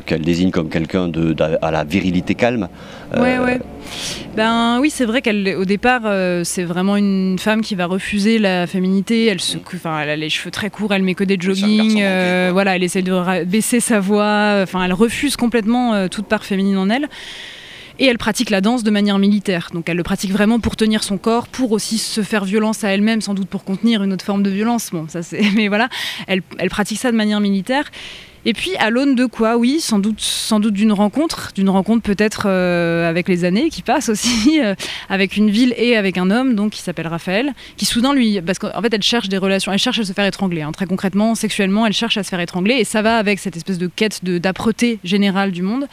qu'elle 0.06 0.22
désigne 0.22 0.50
comme 0.50 0.70
quelqu'un 0.70 1.08
de, 1.08 1.36
à 1.60 1.70
la 1.70 1.84
virilité 1.84 2.34
calme? 2.34 2.68
Ouais, 3.14 3.38
ouais. 3.38 3.60
Ben 4.36 4.78
oui, 4.80 4.90
c'est 4.90 5.04
vrai 5.04 5.22
qu'au 5.42 5.64
départ, 5.64 6.02
c'est 6.44 6.64
vraiment 6.64 6.96
une 6.96 7.38
femme 7.38 7.60
qui 7.60 7.74
va 7.74 7.86
refuser 7.86 8.38
la 8.38 8.66
féminité 8.66 9.14
elle, 9.26 9.40
se, 9.40 9.58
enfin, 9.58 10.00
elle 10.00 10.10
a 10.10 10.16
les 10.16 10.30
cheveux 10.30 10.50
très 10.50 10.70
courts, 10.70 10.92
elle 10.92 11.02
met 11.02 11.14
que 11.14 11.24
des 11.24 11.36
jogging, 11.38 12.00
euh, 12.02 12.50
voilà, 12.52 12.76
elle 12.76 12.82
essaie 12.82 13.02
de 13.02 13.44
baisser 13.44 13.80
sa 13.80 14.00
voix, 14.00 14.60
enfin, 14.62 14.84
elle 14.84 14.92
refuse 14.92 15.36
complètement 15.36 15.94
euh, 15.94 16.08
toute 16.08 16.26
part 16.26 16.44
féminine 16.44 16.78
en 16.78 16.90
elle. 16.90 17.08
Et 18.00 18.06
elle 18.06 18.18
pratique 18.18 18.50
la 18.50 18.60
danse 18.60 18.82
de 18.82 18.90
manière 18.90 19.20
militaire. 19.20 19.70
Donc 19.72 19.88
elle 19.88 19.96
le 19.96 20.02
pratique 20.02 20.32
vraiment 20.32 20.58
pour 20.58 20.74
tenir 20.74 21.04
son 21.04 21.16
corps, 21.16 21.46
pour 21.46 21.70
aussi 21.70 21.98
se 21.98 22.22
faire 22.22 22.44
violence 22.44 22.82
à 22.82 22.88
elle-même, 22.88 23.20
sans 23.20 23.34
doute 23.34 23.46
pour 23.46 23.62
contenir 23.62 24.02
une 24.02 24.12
autre 24.12 24.24
forme 24.24 24.42
de 24.42 24.50
violence. 24.50 24.90
Bon, 24.90 25.06
ça 25.06 25.22
c'est. 25.22 25.42
Mais 25.54 25.68
voilà, 25.68 25.88
elle, 26.26 26.42
elle 26.58 26.70
pratique 26.70 26.98
ça 26.98 27.12
de 27.12 27.16
manière 27.16 27.38
militaire. 27.38 27.92
Et 28.46 28.52
puis 28.52 28.76
à 28.76 28.90
l'aune 28.90 29.14
de 29.14 29.24
quoi 29.24 29.56
Oui, 29.56 29.80
sans 29.80 29.98
doute, 29.98 30.20
sans 30.20 30.60
doute 30.60 30.74
d'une 30.74 30.92
rencontre, 30.92 31.52
d'une 31.54 31.70
rencontre 31.70 32.02
peut-être 32.02 32.42
euh, 32.46 33.08
avec 33.08 33.28
les 33.28 33.44
années 33.44 33.70
qui 33.70 33.82
passent 33.82 34.10
aussi, 34.10 34.60
euh, 34.62 34.74
avec 35.08 35.36
une 35.36 35.50
ville 35.50 35.74
et 35.78 35.96
avec 35.96 36.18
un 36.18 36.30
homme, 36.30 36.54
donc 36.54 36.72
qui 36.72 36.82
s'appelle 36.82 37.06
Raphaël, 37.06 37.52
qui 37.76 37.86
soudain 37.86 38.12
lui, 38.12 38.40
parce 38.42 38.58
qu'en 38.58 38.82
fait 38.82 38.92
elle 38.92 39.02
cherche 39.02 39.28
des 39.28 39.38
relations, 39.38 39.72
elle 39.72 39.78
cherche 39.78 39.98
à 39.98 40.04
se 40.04 40.12
faire 40.12 40.26
étrangler, 40.26 40.62
hein, 40.62 40.72
très 40.72 40.86
concrètement, 40.86 41.34
sexuellement, 41.34 41.86
elle 41.86 41.92
cherche 41.92 42.18
à 42.18 42.22
se 42.22 42.28
faire 42.28 42.40
étrangler, 42.40 42.74
et 42.74 42.84
ça 42.84 43.00
va 43.00 43.16
avec 43.16 43.38
cette 43.38 43.56
espèce 43.56 43.78
de 43.78 43.86
quête 43.86 44.24
d'âpreté 44.24 44.98
générale 45.04 45.50
du 45.50 45.62
monde. 45.62 45.86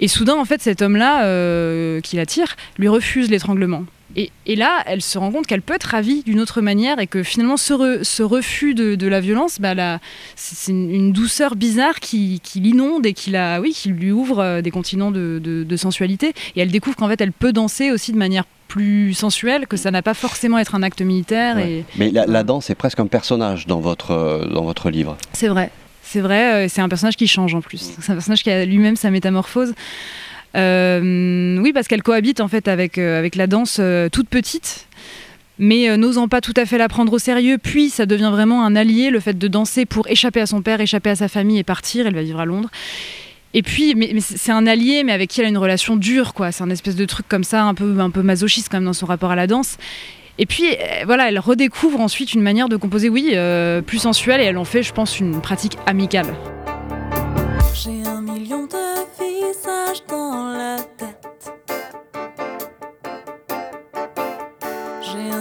Et 0.00 0.08
soudain, 0.08 0.36
en 0.36 0.44
fait, 0.44 0.62
cet 0.62 0.82
homme-là 0.82 1.24
euh, 1.24 2.00
qui 2.00 2.16
l'attire 2.16 2.56
lui 2.78 2.88
refuse 2.88 3.30
l'étranglement. 3.30 3.84
Et, 4.16 4.56
là, 4.56 4.82
elle 4.86 5.02
se 5.02 5.18
rend 5.18 5.30
compte 5.30 5.46
qu'elle 5.46 5.62
peut 5.62 5.74
être 5.74 5.84
ravie 5.84 6.22
d'une 6.22 6.40
autre 6.40 6.60
manière 6.60 6.98
et 6.98 7.06
que 7.06 7.22
finalement, 7.22 7.56
ce, 7.56 8.22
refus 8.22 8.74
de, 8.74 9.06
la 9.06 9.20
violence, 9.20 9.60
bah, 9.60 10.00
c'est 10.34 10.72
une, 10.72 11.12
douceur 11.12 11.56
bizarre 11.56 12.00
qui, 12.00 12.40
l'inonde 12.56 13.06
et 13.06 13.12
qui, 13.12 13.30
la, 13.30 13.60
oui, 13.60 13.72
qui 13.72 13.90
lui 13.90 14.10
ouvre 14.10 14.40
euh, 14.40 14.62
des 14.62 14.70
continents 14.70 15.10
de, 15.10 15.76
sensualité. 15.76 16.32
Et 16.56 16.60
elle 16.60 16.70
découvre 16.70 16.96
qu'en 16.96 17.08
fait, 17.08 17.20
elle 17.20 17.32
peut 17.32 17.52
danser 17.52 17.90
aussi 17.90 18.12
de 18.12 18.18
manière 18.18 18.44
plus 18.66 19.14
sensuelle, 19.14 19.66
que 19.66 19.76
ça 19.76 19.90
n'a 19.90 20.02
pas 20.02 20.14
forcément 20.14 20.58
être 20.58 20.74
un 20.74 20.82
acte 20.82 21.00
militaire. 21.00 21.58
Et, 21.58 21.84
Mais 21.96 22.10
la, 22.10 22.42
danse 22.42 22.70
est 22.70 22.74
presque 22.74 23.00
un 23.00 23.06
personnage 23.06 23.66
dans 23.66 23.80
votre, 23.80 24.10
euh, 24.10 24.44
dans 24.46 24.64
votre 24.64 24.90
livre. 24.90 25.16
C'est 25.32 25.48
vrai. 25.48 25.70
C'est 26.02 26.20
vrai, 26.20 26.64
euh, 26.64 26.68
c'est 26.70 26.80
un 26.80 26.88
personnage 26.88 27.16
qui 27.16 27.26
change 27.26 27.54
en 27.54 27.60
plus. 27.60 27.92
C'est 28.00 28.10
un 28.10 28.14
personnage 28.14 28.42
qui 28.42 28.50
a 28.50 28.64
lui-même 28.64 28.96
sa 28.96 29.10
métamorphose. 29.10 29.74
Euh, 30.56 31.58
oui, 31.58 31.72
parce 31.72 31.88
qu'elle 31.88 32.02
cohabite 32.02 32.40
en 32.40 32.48
fait 32.48 32.68
avec, 32.68 32.98
euh, 32.98 33.18
avec 33.18 33.34
la 33.36 33.46
danse 33.46 33.78
euh, 33.80 34.08
toute 34.08 34.28
petite 34.28 34.86
mais 35.60 35.96
n'osant 35.96 36.28
pas 36.28 36.40
tout 36.40 36.54
à 36.56 36.66
fait 36.66 36.78
la 36.78 36.86
prendre 36.86 37.12
au 37.12 37.18
sérieux, 37.18 37.58
puis 37.58 37.90
ça 37.90 38.06
devient 38.06 38.30
vraiment 38.30 38.64
un 38.64 38.76
allié, 38.76 39.10
le 39.10 39.18
fait 39.18 39.36
de 39.36 39.48
danser 39.48 39.86
pour 39.86 40.06
échapper 40.06 40.40
à 40.40 40.46
son 40.46 40.62
père, 40.62 40.80
échapper 40.80 41.10
à 41.10 41.16
sa 41.16 41.26
famille 41.26 41.58
et 41.58 41.64
partir, 41.64 42.06
elle 42.06 42.14
va 42.14 42.22
vivre 42.22 42.38
à 42.38 42.44
Londres. 42.44 42.70
Et 43.54 43.64
puis, 43.64 43.96
mais, 43.96 44.14
c'est 44.20 44.52
un 44.52 44.68
allié, 44.68 45.02
mais 45.02 45.10
avec 45.10 45.30
qui 45.30 45.40
elle 45.40 45.46
a 45.46 45.48
une 45.48 45.58
relation 45.58 45.96
dure, 45.96 46.32
quoi. 46.32 46.52
C'est 46.52 46.62
un 46.62 46.70
espèce 46.70 46.94
de 46.94 47.04
truc 47.06 47.26
comme 47.26 47.42
ça, 47.42 47.64
un 47.64 47.74
peu, 47.74 47.98
un 47.98 48.10
peu 48.10 48.22
masochiste 48.22 48.68
quand 48.70 48.76
même 48.76 48.84
dans 48.84 48.92
son 48.92 49.06
rapport 49.06 49.32
à 49.32 49.34
la 49.34 49.48
danse. 49.48 49.78
Et 50.38 50.46
puis, 50.46 50.76
voilà, 51.06 51.28
elle 51.28 51.40
redécouvre 51.40 52.00
ensuite 52.00 52.34
une 52.34 52.42
manière 52.42 52.68
de 52.68 52.76
composer, 52.76 53.08
oui, 53.08 53.34
plus 53.84 53.98
sensuelle, 53.98 54.40
et 54.40 54.44
elle 54.44 54.58
en 54.58 54.64
fait, 54.64 54.84
je 54.84 54.92
pense, 54.92 55.18
une 55.18 55.40
pratique 55.40 55.76
amicale. 55.86 56.36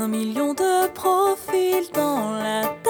Un 0.08 0.10
million 0.10 0.54
de 0.54 0.88
profils 0.94 1.92
dans 1.94 2.32
la. 2.32 2.87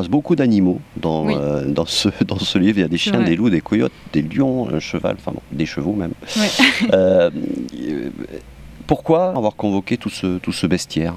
Croise 0.00 0.08
beaucoup 0.08 0.34
d'animaux 0.34 0.80
dans, 0.96 1.28
euh, 1.28 1.66
dans, 1.66 1.84
ce, 1.84 2.08
dans 2.26 2.38
ce 2.38 2.58
livre. 2.58 2.78
Il 2.78 2.82
y 2.82 2.84
a 2.84 2.88
des 2.88 2.96
chiens, 2.96 3.20
des 3.20 3.36
loups, 3.36 3.50
des 3.50 3.60
coyotes, 3.60 3.92
des 4.14 4.22
lions, 4.22 4.66
un 4.72 4.80
cheval, 4.80 5.16
enfin 5.18 5.36
des 5.52 5.66
chevaux 5.66 5.94
même. 5.94 6.12
Euh, 6.92 7.30
pourquoi 8.86 9.30
avoir 9.36 9.54
convoqué 9.54 9.96
tout 9.96 10.08
ce, 10.08 10.38
tout 10.38 10.52
ce 10.52 10.66
bestiaire? 10.66 11.14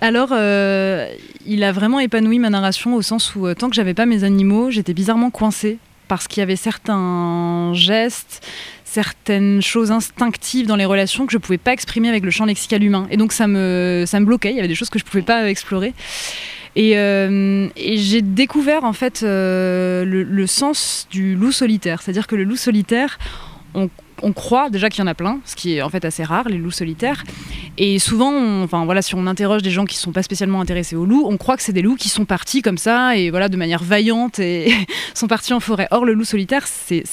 Alors, 0.00 0.30
euh, 0.32 1.08
il 1.46 1.64
a 1.64 1.72
vraiment 1.72 1.98
épanoui 1.98 2.38
ma 2.38 2.48
narration 2.48 2.94
au 2.94 3.02
sens 3.02 3.34
où, 3.34 3.52
tant 3.54 3.68
que 3.68 3.74
j'avais 3.74 3.94
pas 3.94 4.06
mes 4.06 4.24
animaux, 4.24 4.70
j'étais 4.70 4.94
bizarrement 4.94 5.30
coincée 5.30 5.78
parce 6.06 6.28
qu'il 6.28 6.40
y 6.40 6.42
avait 6.42 6.56
certains 6.56 7.72
gestes, 7.74 8.46
certaines 8.84 9.60
choses 9.60 9.90
instinctives 9.90 10.66
dans 10.66 10.76
les 10.76 10.86
relations 10.86 11.26
que 11.26 11.32
je 11.32 11.38
pouvais 11.38 11.58
pas 11.58 11.72
exprimer 11.72 12.08
avec 12.08 12.24
le 12.24 12.30
champ 12.30 12.44
lexical 12.46 12.82
humain. 12.82 13.06
Et 13.10 13.16
donc 13.16 13.32
ça 13.32 13.46
me, 13.46 14.04
ça 14.06 14.20
me 14.20 14.24
bloquait, 14.24 14.50
il 14.50 14.56
y 14.56 14.60
avait 14.60 14.68
des 14.68 14.76
choses 14.76 14.90
que 14.90 14.98
je 14.98 15.04
pouvais 15.04 15.22
pas 15.22 15.50
explorer. 15.50 15.92
Euh, 16.78 17.68
et, 17.76 17.96
j'ai 17.96 18.22
découvert 18.22 18.84
en 18.84 18.92
fait 18.92 19.22
euh, 19.22 20.04
le, 20.04 20.46
sens 20.46 21.06
du 21.10 21.34
loup 21.34 21.52
solitaire. 21.52 22.02
C'est-à-dire 22.02 22.26
que 22.26 22.36
le 22.36 22.44
loup 22.44 22.56
solitaire, 22.56 23.18
on, 23.74 23.90
croit 24.32 24.68
déjà 24.70 24.88
qu'il 24.88 25.00
y 25.00 25.04
en 25.04 25.06
a 25.06 25.14
plein, 25.14 25.40
ce 25.44 25.54
qui 25.54 25.76
est 25.76 25.82
en 25.82 25.90
fait 25.90 26.04
assez 26.04 26.24
rare, 26.24 26.48
les 26.48 26.58
loups 26.58 26.70
solitaires. 26.70 27.24
Et 27.78 27.98
souvent, 27.98 28.62
enfin 28.62 28.84
voilà, 28.84 29.02
si 29.02 29.14
on 29.14 29.26
interroge 29.26 29.62
des 29.62 29.70
gens 29.70 29.84
qui 29.84 29.96
ne 29.96 30.00
sont 30.00 30.12
pas 30.12 30.24
spécialement 30.24 30.60
intéressés 30.60 30.96
aux 30.96 31.04
loups, 31.04 31.24
on 31.28 31.36
croit 31.36 31.56
que 31.56 31.62
c'est 31.62 31.72
des 31.72 31.82
loups 31.82 31.94
qui 31.94 32.08
sont 32.08 32.24
partis 32.24 32.60
comme 32.60 32.78
ça 32.78 33.16
et 33.16 33.30
voilà 33.30 33.48
de 33.48 33.56
manière 33.56 33.82
vaillante 33.82 34.40
et 34.40 34.72
sont 35.14 35.28
partis 35.28 35.52
en 35.52 35.60
forêt. 35.60 35.86
Or, 35.92 36.04
le 36.04 36.14
loup 36.14 36.24
solitaire, 36.24 36.66
c'est 36.66 37.04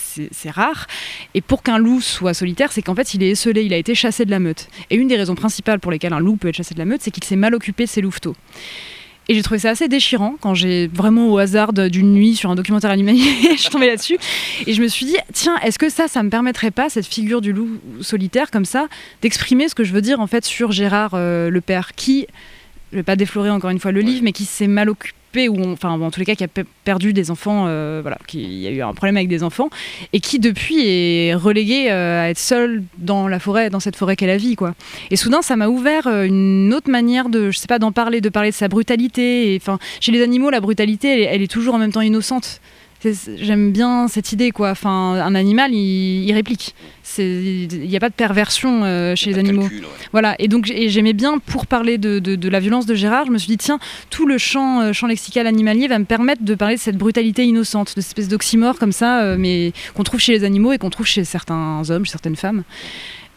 rare. 0.49 0.87
Et 1.35 1.41
pour 1.41 1.61
qu'un 1.61 1.77
loup 1.77 2.01
soit 2.01 2.33
solitaire, 2.33 2.71
c'est 2.71 2.81
qu'en 2.81 2.95
fait, 2.95 3.13
il 3.13 3.21
est 3.21 3.31
esselé, 3.31 3.63
il 3.63 3.73
a 3.73 3.77
été 3.77 3.93
chassé 3.93 4.25
de 4.25 4.31
la 4.31 4.39
meute. 4.39 4.67
Et 4.89 4.95
une 4.95 5.07
des 5.07 5.17
raisons 5.17 5.35
principales 5.35 5.79
pour 5.79 5.91
lesquelles 5.91 6.13
un 6.13 6.19
loup 6.19 6.37
peut 6.37 6.47
être 6.47 6.55
chassé 6.55 6.73
de 6.73 6.79
la 6.79 6.85
meute, 6.85 7.01
c'est 7.01 7.11
qu'il 7.11 7.23
s'est 7.23 7.35
mal 7.35 7.53
occupé 7.53 7.85
de 7.85 7.89
ses 7.89 8.01
louveteaux. 8.01 8.35
Et 9.27 9.33
j'ai 9.33 9.41
trouvé 9.41 9.59
ça 9.59 9.71
assez 9.71 9.87
déchirant 9.87 10.35
quand 10.39 10.53
j'ai 10.53 10.87
vraiment 10.87 11.29
au 11.29 11.37
hasard 11.37 11.73
d'une 11.73 12.13
nuit 12.13 12.35
sur 12.35 12.51
un 12.51 12.55
documentaire 12.55 12.91
animalier, 12.91 13.23
je 13.55 13.61
suis 13.61 13.69
tombée 13.69 13.87
là-dessus. 13.87 14.17
Et 14.67 14.73
je 14.73 14.81
me 14.81 14.87
suis 14.87 15.05
dit, 15.05 15.17
tiens, 15.33 15.57
est-ce 15.63 15.79
que 15.79 15.89
ça, 15.89 16.07
ça 16.07 16.21
me 16.21 16.29
permettrait 16.29 16.71
pas, 16.71 16.89
cette 16.89 17.07
figure 17.07 17.41
du 17.41 17.51
loup 17.51 17.79
solitaire 18.01 18.51
comme 18.51 18.65
ça, 18.65 18.87
d'exprimer 19.21 19.67
ce 19.67 19.75
que 19.75 19.83
je 19.83 19.93
veux 19.93 20.01
dire 20.01 20.19
en 20.19 20.27
fait 20.27 20.45
sur 20.45 20.71
Gérard 20.71 21.11
euh, 21.13 21.49
le 21.49 21.61
père, 21.61 21.93
qui, 21.95 22.27
je 22.91 22.97
vais 22.97 23.03
pas 23.03 23.15
déflorer 23.15 23.49
encore 23.49 23.69
une 23.69 23.79
fois 23.79 23.91
le 23.91 24.01
livre, 24.01 24.21
mais 24.23 24.31
qui 24.31 24.45
s'est 24.45 24.67
mal 24.67 24.89
occupé 24.89 25.15
ou 25.49 25.71
enfin 25.71 25.89
en 25.89 26.11
tous 26.11 26.19
les 26.19 26.25
cas 26.25 26.35
qui 26.35 26.43
a 26.43 26.47
perdu 26.83 27.13
des 27.13 27.29
enfants, 27.29 27.65
euh, 27.67 27.99
voilà, 28.01 28.17
qui 28.27 28.39
y 28.39 28.67
a 28.67 28.71
eu 28.71 28.81
un 28.81 28.93
problème 28.93 29.17
avec 29.17 29.27
des 29.27 29.43
enfants 29.43 29.69
et 30.13 30.19
qui 30.19 30.39
depuis 30.39 30.87
est 30.87 31.35
relégué 31.35 31.91
euh, 31.91 32.23
à 32.23 32.29
être 32.29 32.39
seul 32.39 32.83
dans 32.97 33.27
la 33.27 33.39
forêt, 33.39 33.69
dans 33.69 33.79
cette 33.79 33.95
forêt 33.95 34.15
qu'est 34.15 34.27
la 34.27 34.37
vie, 34.37 34.55
quoi. 34.55 34.75
Et 35.11 35.15
soudain, 35.15 35.41
ça 35.41 35.55
m'a 35.55 35.67
ouvert 35.67 36.07
euh, 36.07 36.23
une 36.23 36.73
autre 36.73 36.89
manière 36.89 37.29
de, 37.29 37.51
je 37.51 37.57
sais 37.57 37.67
pas, 37.67 37.79
d'en 37.79 37.91
parler, 37.91 38.21
de 38.21 38.29
parler 38.29 38.51
de 38.51 38.55
sa 38.55 38.67
brutalité. 38.67 39.57
Enfin, 39.61 39.77
chez 39.99 40.11
les 40.11 40.21
animaux, 40.23 40.49
la 40.49 40.61
brutalité, 40.61 41.23
elle, 41.23 41.41
est 41.41 41.51
toujours 41.51 41.75
en 41.75 41.79
même 41.79 41.91
temps 41.91 42.01
innocente. 42.01 42.61
J'aime 43.03 43.71
bien 43.71 44.07
cette 44.07 44.31
idée, 44.31 44.51
quoi. 44.51 44.71
Enfin, 44.71 45.13
un 45.13 45.35
animal, 45.35 45.73
il, 45.73 46.31
réplique. 46.33 46.75
Il 47.17 47.67
n'y 47.67 47.95
a 47.95 47.99
pas 47.99 48.09
de 48.09 48.15
perversion 48.15 48.83
euh, 48.83 49.15
chez 49.15 49.31
les 49.31 49.39
animaux. 49.39 49.67
Voilà. 50.11 50.35
Et 50.39 50.47
donc, 50.47 50.65
j'aimais 50.65 51.13
bien, 51.13 51.37
pour 51.39 51.67
parler 51.67 51.97
de, 51.97 52.49
la 52.49 52.59
violence 52.59 52.85
de 52.85 52.95
Gérard, 52.95 53.25
je 53.25 53.31
me 53.31 53.37
suis 53.37 53.47
dit, 53.47 53.57
tiens, 53.57 53.79
tout 54.09 54.25
le 54.25 54.37
champ, 54.37 54.81
euh, 54.81 54.93
champ 54.93 55.07
lexical 55.07 55.45
animalier 55.47 55.87
va 55.87 55.99
me 55.99 56.05
permettre 56.05 56.43
de 56.43 56.55
parler 56.55 56.75
de 56.75 56.79
cette 56.79 56.97
brutalité 56.97 57.43
innocente, 57.45 57.95
de 57.95 58.01
cette 58.01 58.09
espèce 58.09 58.27
d'oxymore 58.27 58.79
comme 58.79 58.91
ça, 58.91 59.21
euh, 59.21 59.35
mais 59.37 59.73
qu'on 59.93 60.03
trouve 60.03 60.19
chez 60.19 60.31
les 60.31 60.43
animaux 60.43 60.71
et 60.71 60.77
qu'on 60.77 60.89
trouve 60.89 61.05
chez 61.05 61.23
certains 61.23 61.83
hommes, 61.89 62.05
chez 62.05 62.11
certaines 62.11 62.35
femmes. 62.35 62.63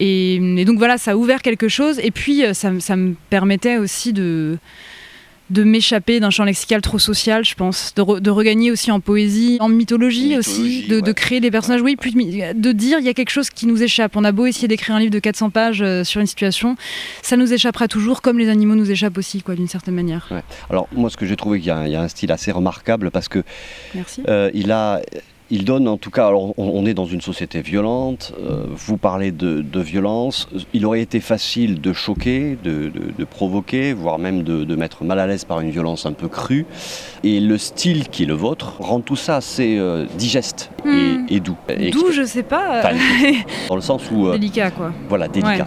Et, 0.01 0.65
donc 0.65 0.79
voilà, 0.79 0.97
ça 0.97 1.13
a 1.13 1.17
ouvert 1.17 1.43
quelque 1.43 1.69
chose. 1.69 1.99
Et 2.03 2.11
puis, 2.11 2.45
ça 2.53 2.71
me 2.71 3.15
permettait 3.31 3.79
aussi 3.79 4.13
de 4.13 4.59
de 5.51 5.65
m'échapper 5.65 6.21
d'un 6.21 6.31
champ 6.31 6.45
lexical 6.45 6.83
trop 6.83 6.99
social, 6.99 7.45
je 7.45 7.55
pense, 7.55 7.95
de, 7.95 8.31
regagner 8.31 8.71
aussi 8.71 8.91
en 8.91 9.01
poésie, 9.01 9.57
en 9.61 9.69
mythologie, 9.69 10.37
aussi, 10.37 10.87
de, 10.89 11.13
créer 11.13 11.41
des 11.41 11.51
personnages, 11.51 11.81
oui, 11.81 11.97
puis 11.97 12.13
de 12.13 12.73
dire 12.73 12.99
il 12.99 13.07
y 13.07 13.09
a 13.09 13.15
quelque 13.15 13.31
chose 13.31 13.51
qui 13.51 13.67
nous 13.67 13.83
échappe. 13.83 14.17
On 14.17 14.25
a 14.25 14.33
beau 14.33 14.47
essayer 14.47 14.69
d'écrire 14.69 14.97
un 14.97 15.01
livre 15.01 15.13
de 15.13 15.19
400 15.19 15.51
pages 15.51 15.83
euh, 15.83 16.05
sur 16.05 16.21
une 16.21 16.27
situation, 16.27 16.77
ça 17.23 17.37
nous 17.37 17.53
échappera 17.53 17.89
toujours, 17.89 18.23
comme 18.23 18.39
les 18.39 18.49
animaux 18.49 18.75
nous 18.75 18.91
échappent 18.91 19.19
aussi, 19.19 19.43
quoi, 19.43 19.55
d'une 19.55 19.69
certaine 19.69 19.95
manière. 19.95 20.29
Alors 20.71 20.89
moi, 20.93 21.11
ce 21.11 21.17
que 21.17 21.27
j'ai 21.27 21.37
trouvé 21.37 21.59
qu'il 21.61 21.69
y, 21.69 21.71
a 21.71 22.01
un 22.01 22.09
style 22.09 22.33
assez 22.33 22.53
remarquable 22.53 23.11
parce 23.11 23.29
que 23.29 23.43
euh, 24.29 24.51
il 24.55 24.71
a 24.71 25.01
il 25.51 25.65
donne 25.65 25.89
en 25.89 25.97
tout 25.97 26.11
cas, 26.11 26.27
alors 26.27 26.55
on, 26.59 26.85
est 26.87 26.95
dans 26.95 27.07
une 27.07 27.21
société 27.21 27.63
violente, 27.63 28.35
euh, 28.39 28.65
vous 28.71 28.97
parlez 28.97 29.33
de, 29.33 29.81
violence, 29.81 30.49
il 30.75 30.85
aurait 30.85 31.01
été 31.01 31.21
facile 31.21 31.81
de 31.81 31.93
choquer, 31.93 32.59
de, 32.63 32.91
provoquer, 33.25 33.93
voire 33.93 34.19
même 34.19 34.43
de, 34.43 34.77
mettre 34.77 35.05
mal 35.05 35.19
à 35.19 35.27
l'aise 35.27 35.45
par 35.45 35.61
une 35.61 35.71
violence 35.71 36.07
un 36.07 36.13
peu 36.13 36.29
crue. 36.29 36.67
Et 37.25 37.41
le 37.41 37.59
style 37.59 38.09
qui 38.09 38.25
est 38.25 38.27
le 38.27 38.35
vôtre 38.35 38.77
rend 38.79 39.01
tout 39.01 39.17
ça 39.17 39.37
assez 39.37 39.77
euh, 39.79 40.07
digeste 40.17 40.71
et, 40.85 41.39
hmm. 41.39 41.41
doux. 41.41 41.57
Doux, 41.93 42.13
je 42.13 42.25
sais 42.25 42.43
pas. 42.43 42.83
dans 43.69 43.77
le 43.77 43.81
sens 43.81 44.03
où... 44.11 44.29
Euh, 44.29 44.33
délicat 44.33 44.71
quoi. 44.71 44.93
Voilà, 45.09 45.29
délicat. 45.29 45.67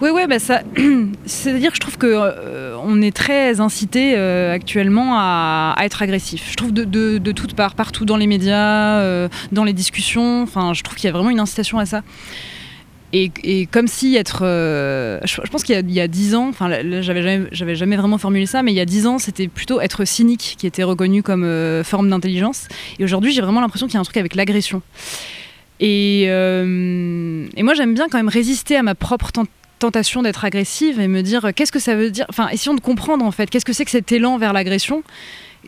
Oui, 0.00 0.10
ouais, 0.10 0.26
bah 0.26 0.38
ça. 0.38 0.62
C'est-à-dire 1.26 1.70
que 1.70 1.76
je 1.76 1.80
trouve 1.80 1.98
que 1.98 2.06
euh, 2.06 2.76
on 2.82 3.00
est 3.02 3.14
très 3.14 3.60
incité 3.60 4.14
euh, 4.16 4.52
actuellement 4.52 5.14
à, 5.14 5.74
être 5.80 6.02
agressif. 6.02 6.48
Je 6.50 6.56
trouve 6.56 6.72
de, 6.72 6.84
de, 6.84 7.32
toutes 7.32 7.54
parts, 7.54 7.74
partout 7.74 8.04
dans 8.04 8.16
les 8.16 8.26
médias, 8.26 9.00
euh, 9.00 9.28
dans 9.52 9.64
les 9.64 9.72
discussions. 9.72 10.42
Enfin, 10.42 10.74
je 10.74 10.82
trouve 10.82 10.96
qu'il 10.96 11.06
y 11.06 11.10
a 11.10 11.12
vraiment 11.12 11.30
une 11.30 11.40
incitation 11.40 11.78
à 11.78 11.86
ça. 11.86 12.02
Et, 13.12 13.66
comme 13.70 13.88
si 13.88 14.14
être. 14.16 14.40
Je, 14.42 15.50
pense 15.50 15.62
qu'il 15.62 15.90
y 15.90 16.00
a 16.00 16.08
dix 16.08 16.34
ans, 16.34 16.48
enfin, 16.48 16.68
j'avais 17.00 17.22
jamais, 17.22 17.46
j'avais 17.50 17.74
jamais 17.74 17.96
vraiment 17.96 18.18
formulé 18.18 18.44
ça, 18.44 18.62
mais 18.62 18.72
il 18.72 18.74
y 18.74 18.80
a 18.80 18.84
dix 18.84 19.06
ans, 19.06 19.18
c'était 19.18 19.48
plutôt 19.48 19.80
être 19.80 20.04
cynique 20.04 20.56
qui 20.58 20.66
était 20.66 20.82
reconnu 20.82 21.22
comme 21.22 21.82
forme 21.82 22.10
d'intelligence. 22.10 22.68
Et 22.98 23.04
aujourd'hui, 23.04 23.32
j'ai 23.32 23.40
vraiment 23.40 23.62
l'impression 23.62 23.86
qu'il 23.86 23.94
y 23.94 23.96
a 23.96 24.00
un 24.00 24.04
truc 24.04 24.18
avec 24.18 24.34
l'agression. 24.34 24.82
Et, 25.80 26.22
et, 26.24 27.62
moi, 27.62 27.74
j'aime 27.74 27.94
bien 27.94 28.08
quand 28.08 28.18
même 28.18 28.28
résister 28.28 28.76
à 28.76 28.82
ma 28.82 28.94
propre 28.94 29.30
tentation 29.78 30.22
d'être 30.22 30.44
agressive 30.44 31.00
et 31.00 31.08
me 31.08 31.22
dire 31.22 31.44
euh, 31.44 31.50
qu'est-ce 31.54 31.72
que 31.72 31.78
ça 31.78 31.94
veut 31.94 32.10
dire? 32.10 32.26
Enfin, 32.28 32.48
essayons 32.48 32.74
de 32.74 32.80
comprendre 32.80 33.24
en 33.24 33.30
fait, 33.30 33.50
qu'est-ce 33.50 33.64
que 33.64 33.72
c'est 33.72 33.84
que 33.84 33.90
cet 33.90 34.10
élan 34.12 34.38
vers 34.38 34.52
l'agression? 34.52 35.02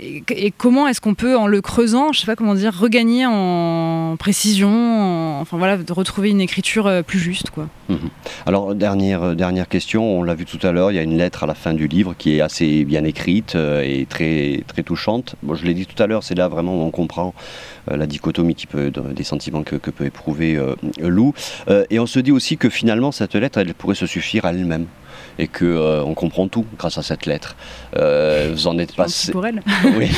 Et, 0.00 0.52
comment 0.56 0.86
est-ce 0.86 1.00
qu'on 1.00 1.14
peut, 1.14 1.36
en 1.36 1.46
le 1.46 1.60
creusant, 1.60 2.12
je 2.12 2.20
sais 2.20 2.26
pas 2.26 2.36
comment 2.36 2.54
dire, 2.54 2.74
regagner 2.74 3.26
en 3.26 4.16
précision, 4.18 5.40
enfin 5.40 5.56
voilà, 5.58 5.76
de 5.76 5.92
retrouver 5.92 6.30
une 6.30 6.40
écriture 6.40 6.86
euh, 6.86 7.02
plus 7.02 7.18
juste, 7.18 7.50
quoi. 7.50 7.68
Mhm. 7.88 7.98
Alors 8.46 8.74
dernière 8.74 9.22
euh, 9.22 9.34
dernière 9.34 9.68
question, 9.68 10.18
on 10.18 10.22
l'a 10.22 10.34
vu 10.34 10.44
tout 10.44 10.64
à 10.66 10.72
l'heure, 10.72 10.90
il 10.90 10.94
y 10.94 10.98
a 10.98 11.02
une 11.02 11.16
lettre 11.16 11.44
à 11.44 11.46
la 11.46 11.54
fin 11.54 11.74
du 11.74 11.88
livre 11.88 12.14
qui 12.16 12.36
est 12.36 12.40
assez 12.40 12.84
bien 12.84 13.04
écrite 13.04 13.54
euh, 13.54 13.82
et 13.82 14.06
très 14.06 14.62
très 14.66 14.82
touchante. 14.82 15.36
Bon, 15.42 15.54
je 15.54 15.64
l'ai 15.64 15.74
dit 15.74 15.86
tout 15.86 16.00
à 16.02 16.06
l'heure, 16.06 16.22
c'est 16.22 16.36
là 16.36 16.48
vraiment 16.48 16.76
où 16.76 16.86
on 16.86 16.90
comprend 16.90 17.34
la 17.90 18.06
dichotomie 18.06 18.54
des 18.94 19.24
sentiments 19.24 19.62
que, 19.62 19.76
peut 19.76 20.04
éprouver 20.04 20.60
Lou. 21.00 21.32
et 21.88 21.98
on 21.98 22.06
se 22.06 22.20
dit 22.20 22.32
aussi 22.32 22.58
que 22.58 22.68
finalement 22.68 23.12
cette 23.12 23.34
lettre, 23.34 23.58
elle 23.58 23.72
pourrait 23.72 23.94
se 23.94 24.06
suffire 24.06 24.44
à 24.44 24.50
elle-même 24.50 24.86
et 25.38 25.48
que 25.48 25.64
euh, 25.64 26.04
on 26.04 26.14
comprend 26.14 26.48
tout 26.48 26.64
grâce 26.76 26.98
à 26.98 27.02
cette 27.02 27.26
lettre. 27.26 27.56
Euh, 27.96 28.50
vous 28.52 28.66
en 28.66 28.78
êtes 28.78 28.94
passé. 28.94 29.32
Pour 29.32 29.46
elle. 29.46 29.62
oui. 29.96 30.10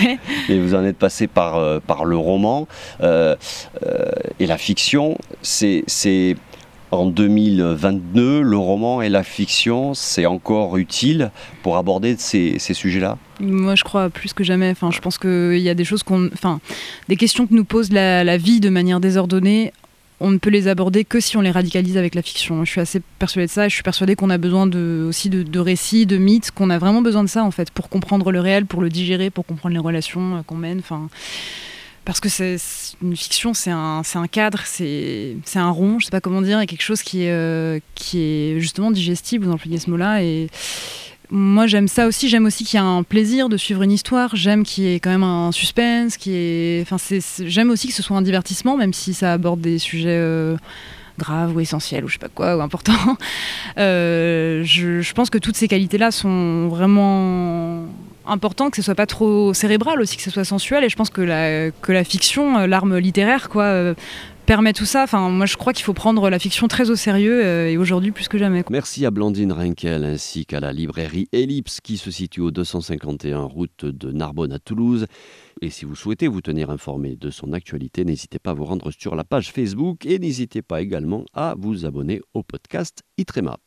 Et 0.48 0.58
vous 0.58 0.74
en 0.74 0.84
êtes 0.84 0.98
passé 0.98 1.26
par 1.26 1.56
euh, 1.56 1.80
par 1.80 2.04
le 2.04 2.16
roman 2.16 2.66
et 3.00 4.46
la 4.46 4.58
fiction. 4.58 5.18
C'est 5.42 5.84
c'est 5.86 6.36
en 6.90 7.06
2022, 7.06 8.40
le 8.40 8.56
roman 8.56 9.02
et 9.02 9.08
la 9.08 9.22
fiction, 9.22 9.92
c'est 9.94 10.26
encore 10.26 10.78
utile 10.78 11.30
pour 11.62 11.76
aborder 11.76 12.16
ces, 12.16 12.58
ces 12.58 12.72
sujets-là? 12.72 13.18
Moi, 13.40 13.74
je 13.74 13.84
crois 13.84 14.08
plus 14.08 14.32
que 14.32 14.42
jamais. 14.42 14.70
Enfin, 14.70 14.90
je 14.90 15.00
pense 15.00 15.18
qu'il 15.18 15.58
y 15.58 15.68
a 15.68 15.74
des 15.74 15.84
choses 15.84 16.02
qu'on, 16.02 16.30
enfin, 16.32 16.60
des 17.08 17.16
questions 17.16 17.46
que 17.46 17.54
nous 17.54 17.64
pose 17.64 17.92
la, 17.92 18.24
la 18.24 18.38
vie 18.38 18.60
de 18.60 18.70
manière 18.70 19.00
désordonnée 19.00 19.72
on 20.20 20.30
ne 20.30 20.38
peut 20.38 20.50
les 20.50 20.68
aborder 20.68 21.04
que 21.04 21.20
si 21.20 21.36
on 21.36 21.40
les 21.40 21.50
radicalise 21.50 21.96
avec 21.96 22.14
la 22.14 22.22
fiction. 22.22 22.64
Je 22.64 22.70
suis 22.70 22.80
assez 22.80 23.00
persuadée 23.18 23.46
de 23.46 23.52
ça 23.52 23.68
je 23.68 23.74
suis 23.74 23.82
persuadée 23.82 24.16
qu'on 24.16 24.30
a 24.30 24.38
besoin 24.38 24.68
aussi 25.06 25.30
de, 25.30 25.58
récits, 25.58 26.06
de 26.06 26.16
mythes, 26.16 26.50
qu'on 26.50 26.70
a 26.70 26.78
vraiment 26.78 27.02
besoin 27.02 27.22
de 27.22 27.28
ça 27.28 27.44
en 27.44 27.50
fait 27.50 27.70
pour 27.70 27.88
comprendre 27.88 28.32
le 28.32 28.40
réel, 28.40 28.66
pour 28.66 28.80
le 28.80 28.88
digérer, 28.88 29.30
pour 29.30 29.46
comprendre 29.46 29.74
les 29.74 29.80
relations 29.80 30.36
euh, 30.36 30.42
qu'on 30.42 30.56
mène. 30.56 30.78
Enfin, 30.78 31.08
parce 32.04 32.20
que 32.20 32.28
c'est 32.30 32.56
une 33.02 33.14
fiction, 33.16 33.52
c'est 33.52 33.70
un, 33.70 34.02
un, 34.14 34.26
cadre, 34.28 34.60
c'est 34.64 35.36
un 35.56 35.70
rond, 35.70 35.98
je 35.98 36.06
sais 36.06 36.10
pas 36.10 36.22
comment 36.22 36.40
dire, 36.40 36.58
et 36.58 36.66
quelque 36.66 36.82
chose 36.82 37.02
qui 37.02 37.24
est, 37.24 37.30
euh, 37.30 37.80
qui 37.94 38.20
est 38.20 38.60
justement 38.60 38.90
digestible, 38.90 39.44
vous 39.44 39.52
employez 39.52 39.78
ce 39.78 39.90
mot-là, 39.90 40.22
et, 40.22 40.48
moi 41.30 41.66
j'aime 41.66 41.88
ça 41.88 42.06
aussi, 42.06 42.28
j'aime 42.28 42.46
aussi 42.46 42.64
qu'il 42.64 42.78
y 42.78 42.82
ait 42.82 42.86
un 42.86 43.02
plaisir 43.02 43.48
de 43.48 43.56
suivre 43.56 43.82
une 43.82 43.92
histoire, 43.92 44.34
j'aime 44.34 44.64
qu'il 44.64 44.84
y 44.84 44.94
ait 44.94 45.00
quand 45.00 45.10
même 45.10 45.24
un 45.24 45.52
suspense, 45.52 46.16
qui 46.16 46.32
est... 46.34 46.82
enfin, 46.82 46.96
j'aime 47.40 47.70
aussi 47.70 47.88
que 47.88 47.94
ce 47.94 48.02
soit 48.02 48.16
un 48.16 48.22
divertissement, 48.22 48.76
même 48.76 48.92
si 48.92 49.14
ça 49.14 49.34
aborde 49.34 49.60
des 49.60 49.78
sujets 49.78 50.08
euh, 50.08 50.56
graves 51.18 51.54
ou 51.54 51.60
essentiels 51.60 52.04
ou 52.04 52.08
je 52.08 52.14
sais 52.14 52.18
pas 52.18 52.28
quoi, 52.28 52.56
ou 52.56 52.60
importants. 52.60 53.16
Euh, 53.76 54.64
je, 54.64 55.12
pense 55.12 55.30
que 55.30 55.38
toutes 55.38 55.56
ces 55.56 55.68
qualités-là 55.68 56.10
sont 56.10 56.66
vraiment 56.66 57.84
importantes, 58.26 58.72
que 58.72 58.76
ce 58.76 58.82
soit 58.82 58.96
pas 58.96 59.06
trop 59.06 59.54
cérébral 59.54 60.00
aussi, 60.00 60.16
que 60.16 60.22
ce 60.22 60.30
soit 60.30 60.44
sensuel, 60.44 60.82
et 60.82 60.88
je 60.88 60.96
pense 60.96 61.10
que 61.10 61.20
la, 61.20 61.70
que 61.70 61.92
la 61.92 62.02
fiction, 62.02 62.58
euh, 62.58 62.66
l'arme 62.66 62.98
littéraire, 62.98 63.48
quoi, 63.50 63.94
permet 64.48 64.72
tout 64.72 64.86
ça. 64.86 65.02
Enfin, 65.02 65.28
moi, 65.28 65.44
je 65.44 65.58
crois 65.58 65.74
qu'il 65.74 65.84
faut 65.84 65.92
prendre 65.92 66.30
la 66.30 66.38
fiction 66.38 66.68
très 66.68 66.88
au 66.88 66.96
sérieux 66.96 67.44
euh, 67.44 67.68
et 67.68 67.76
aujourd'hui 67.76 68.12
plus 68.12 68.28
que 68.28 68.38
jamais. 68.38 68.64
Merci 68.70 69.04
à 69.04 69.10
Blandine 69.10 69.52
Rinkel 69.52 70.04
ainsi 70.04 70.46
qu'à 70.46 70.58
la 70.58 70.72
librairie 70.72 71.28
Ellipse 71.32 71.82
qui 71.82 71.98
se 71.98 72.10
situe 72.10 72.40
au 72.40 72.50
251 72.50 73.42
route 73.42 73.84
de 73.84 74.10
Narbonne 74.10 74.52
à 74.52 74.58
Toulouse. 74.58 75.04
Et 75.60 75.68
si 75.68 75.84
vous 75.84 75.94
souhaitez 75.94 76.28
vous 76.28 76.40
tenir 76.40 76.70
informé 76.70 77.14
de 77.14 77.28
son 77.28 77.52
actualité, 77.52 78.06
n'hésitez 78.06 78.38
pas 78.38 78.52
à 78.52 78.54
vous 78.54 78.64
rendre 78.64 78.90
sur 78.90 79.16
la 79.16 79.24
page 79.24 79.52
Facebook 79.52 80.06
et 80.06 80.18
n'hésitez 80.18 80.62
pas 80.62 80.80
également 80.80 81.26
à 81.34 81.54
vous 81.58 81.84
abonner 81.84 82.22
au 82.32 82.42
podcast 82.42 83.02
Itrema. 83.18 83.58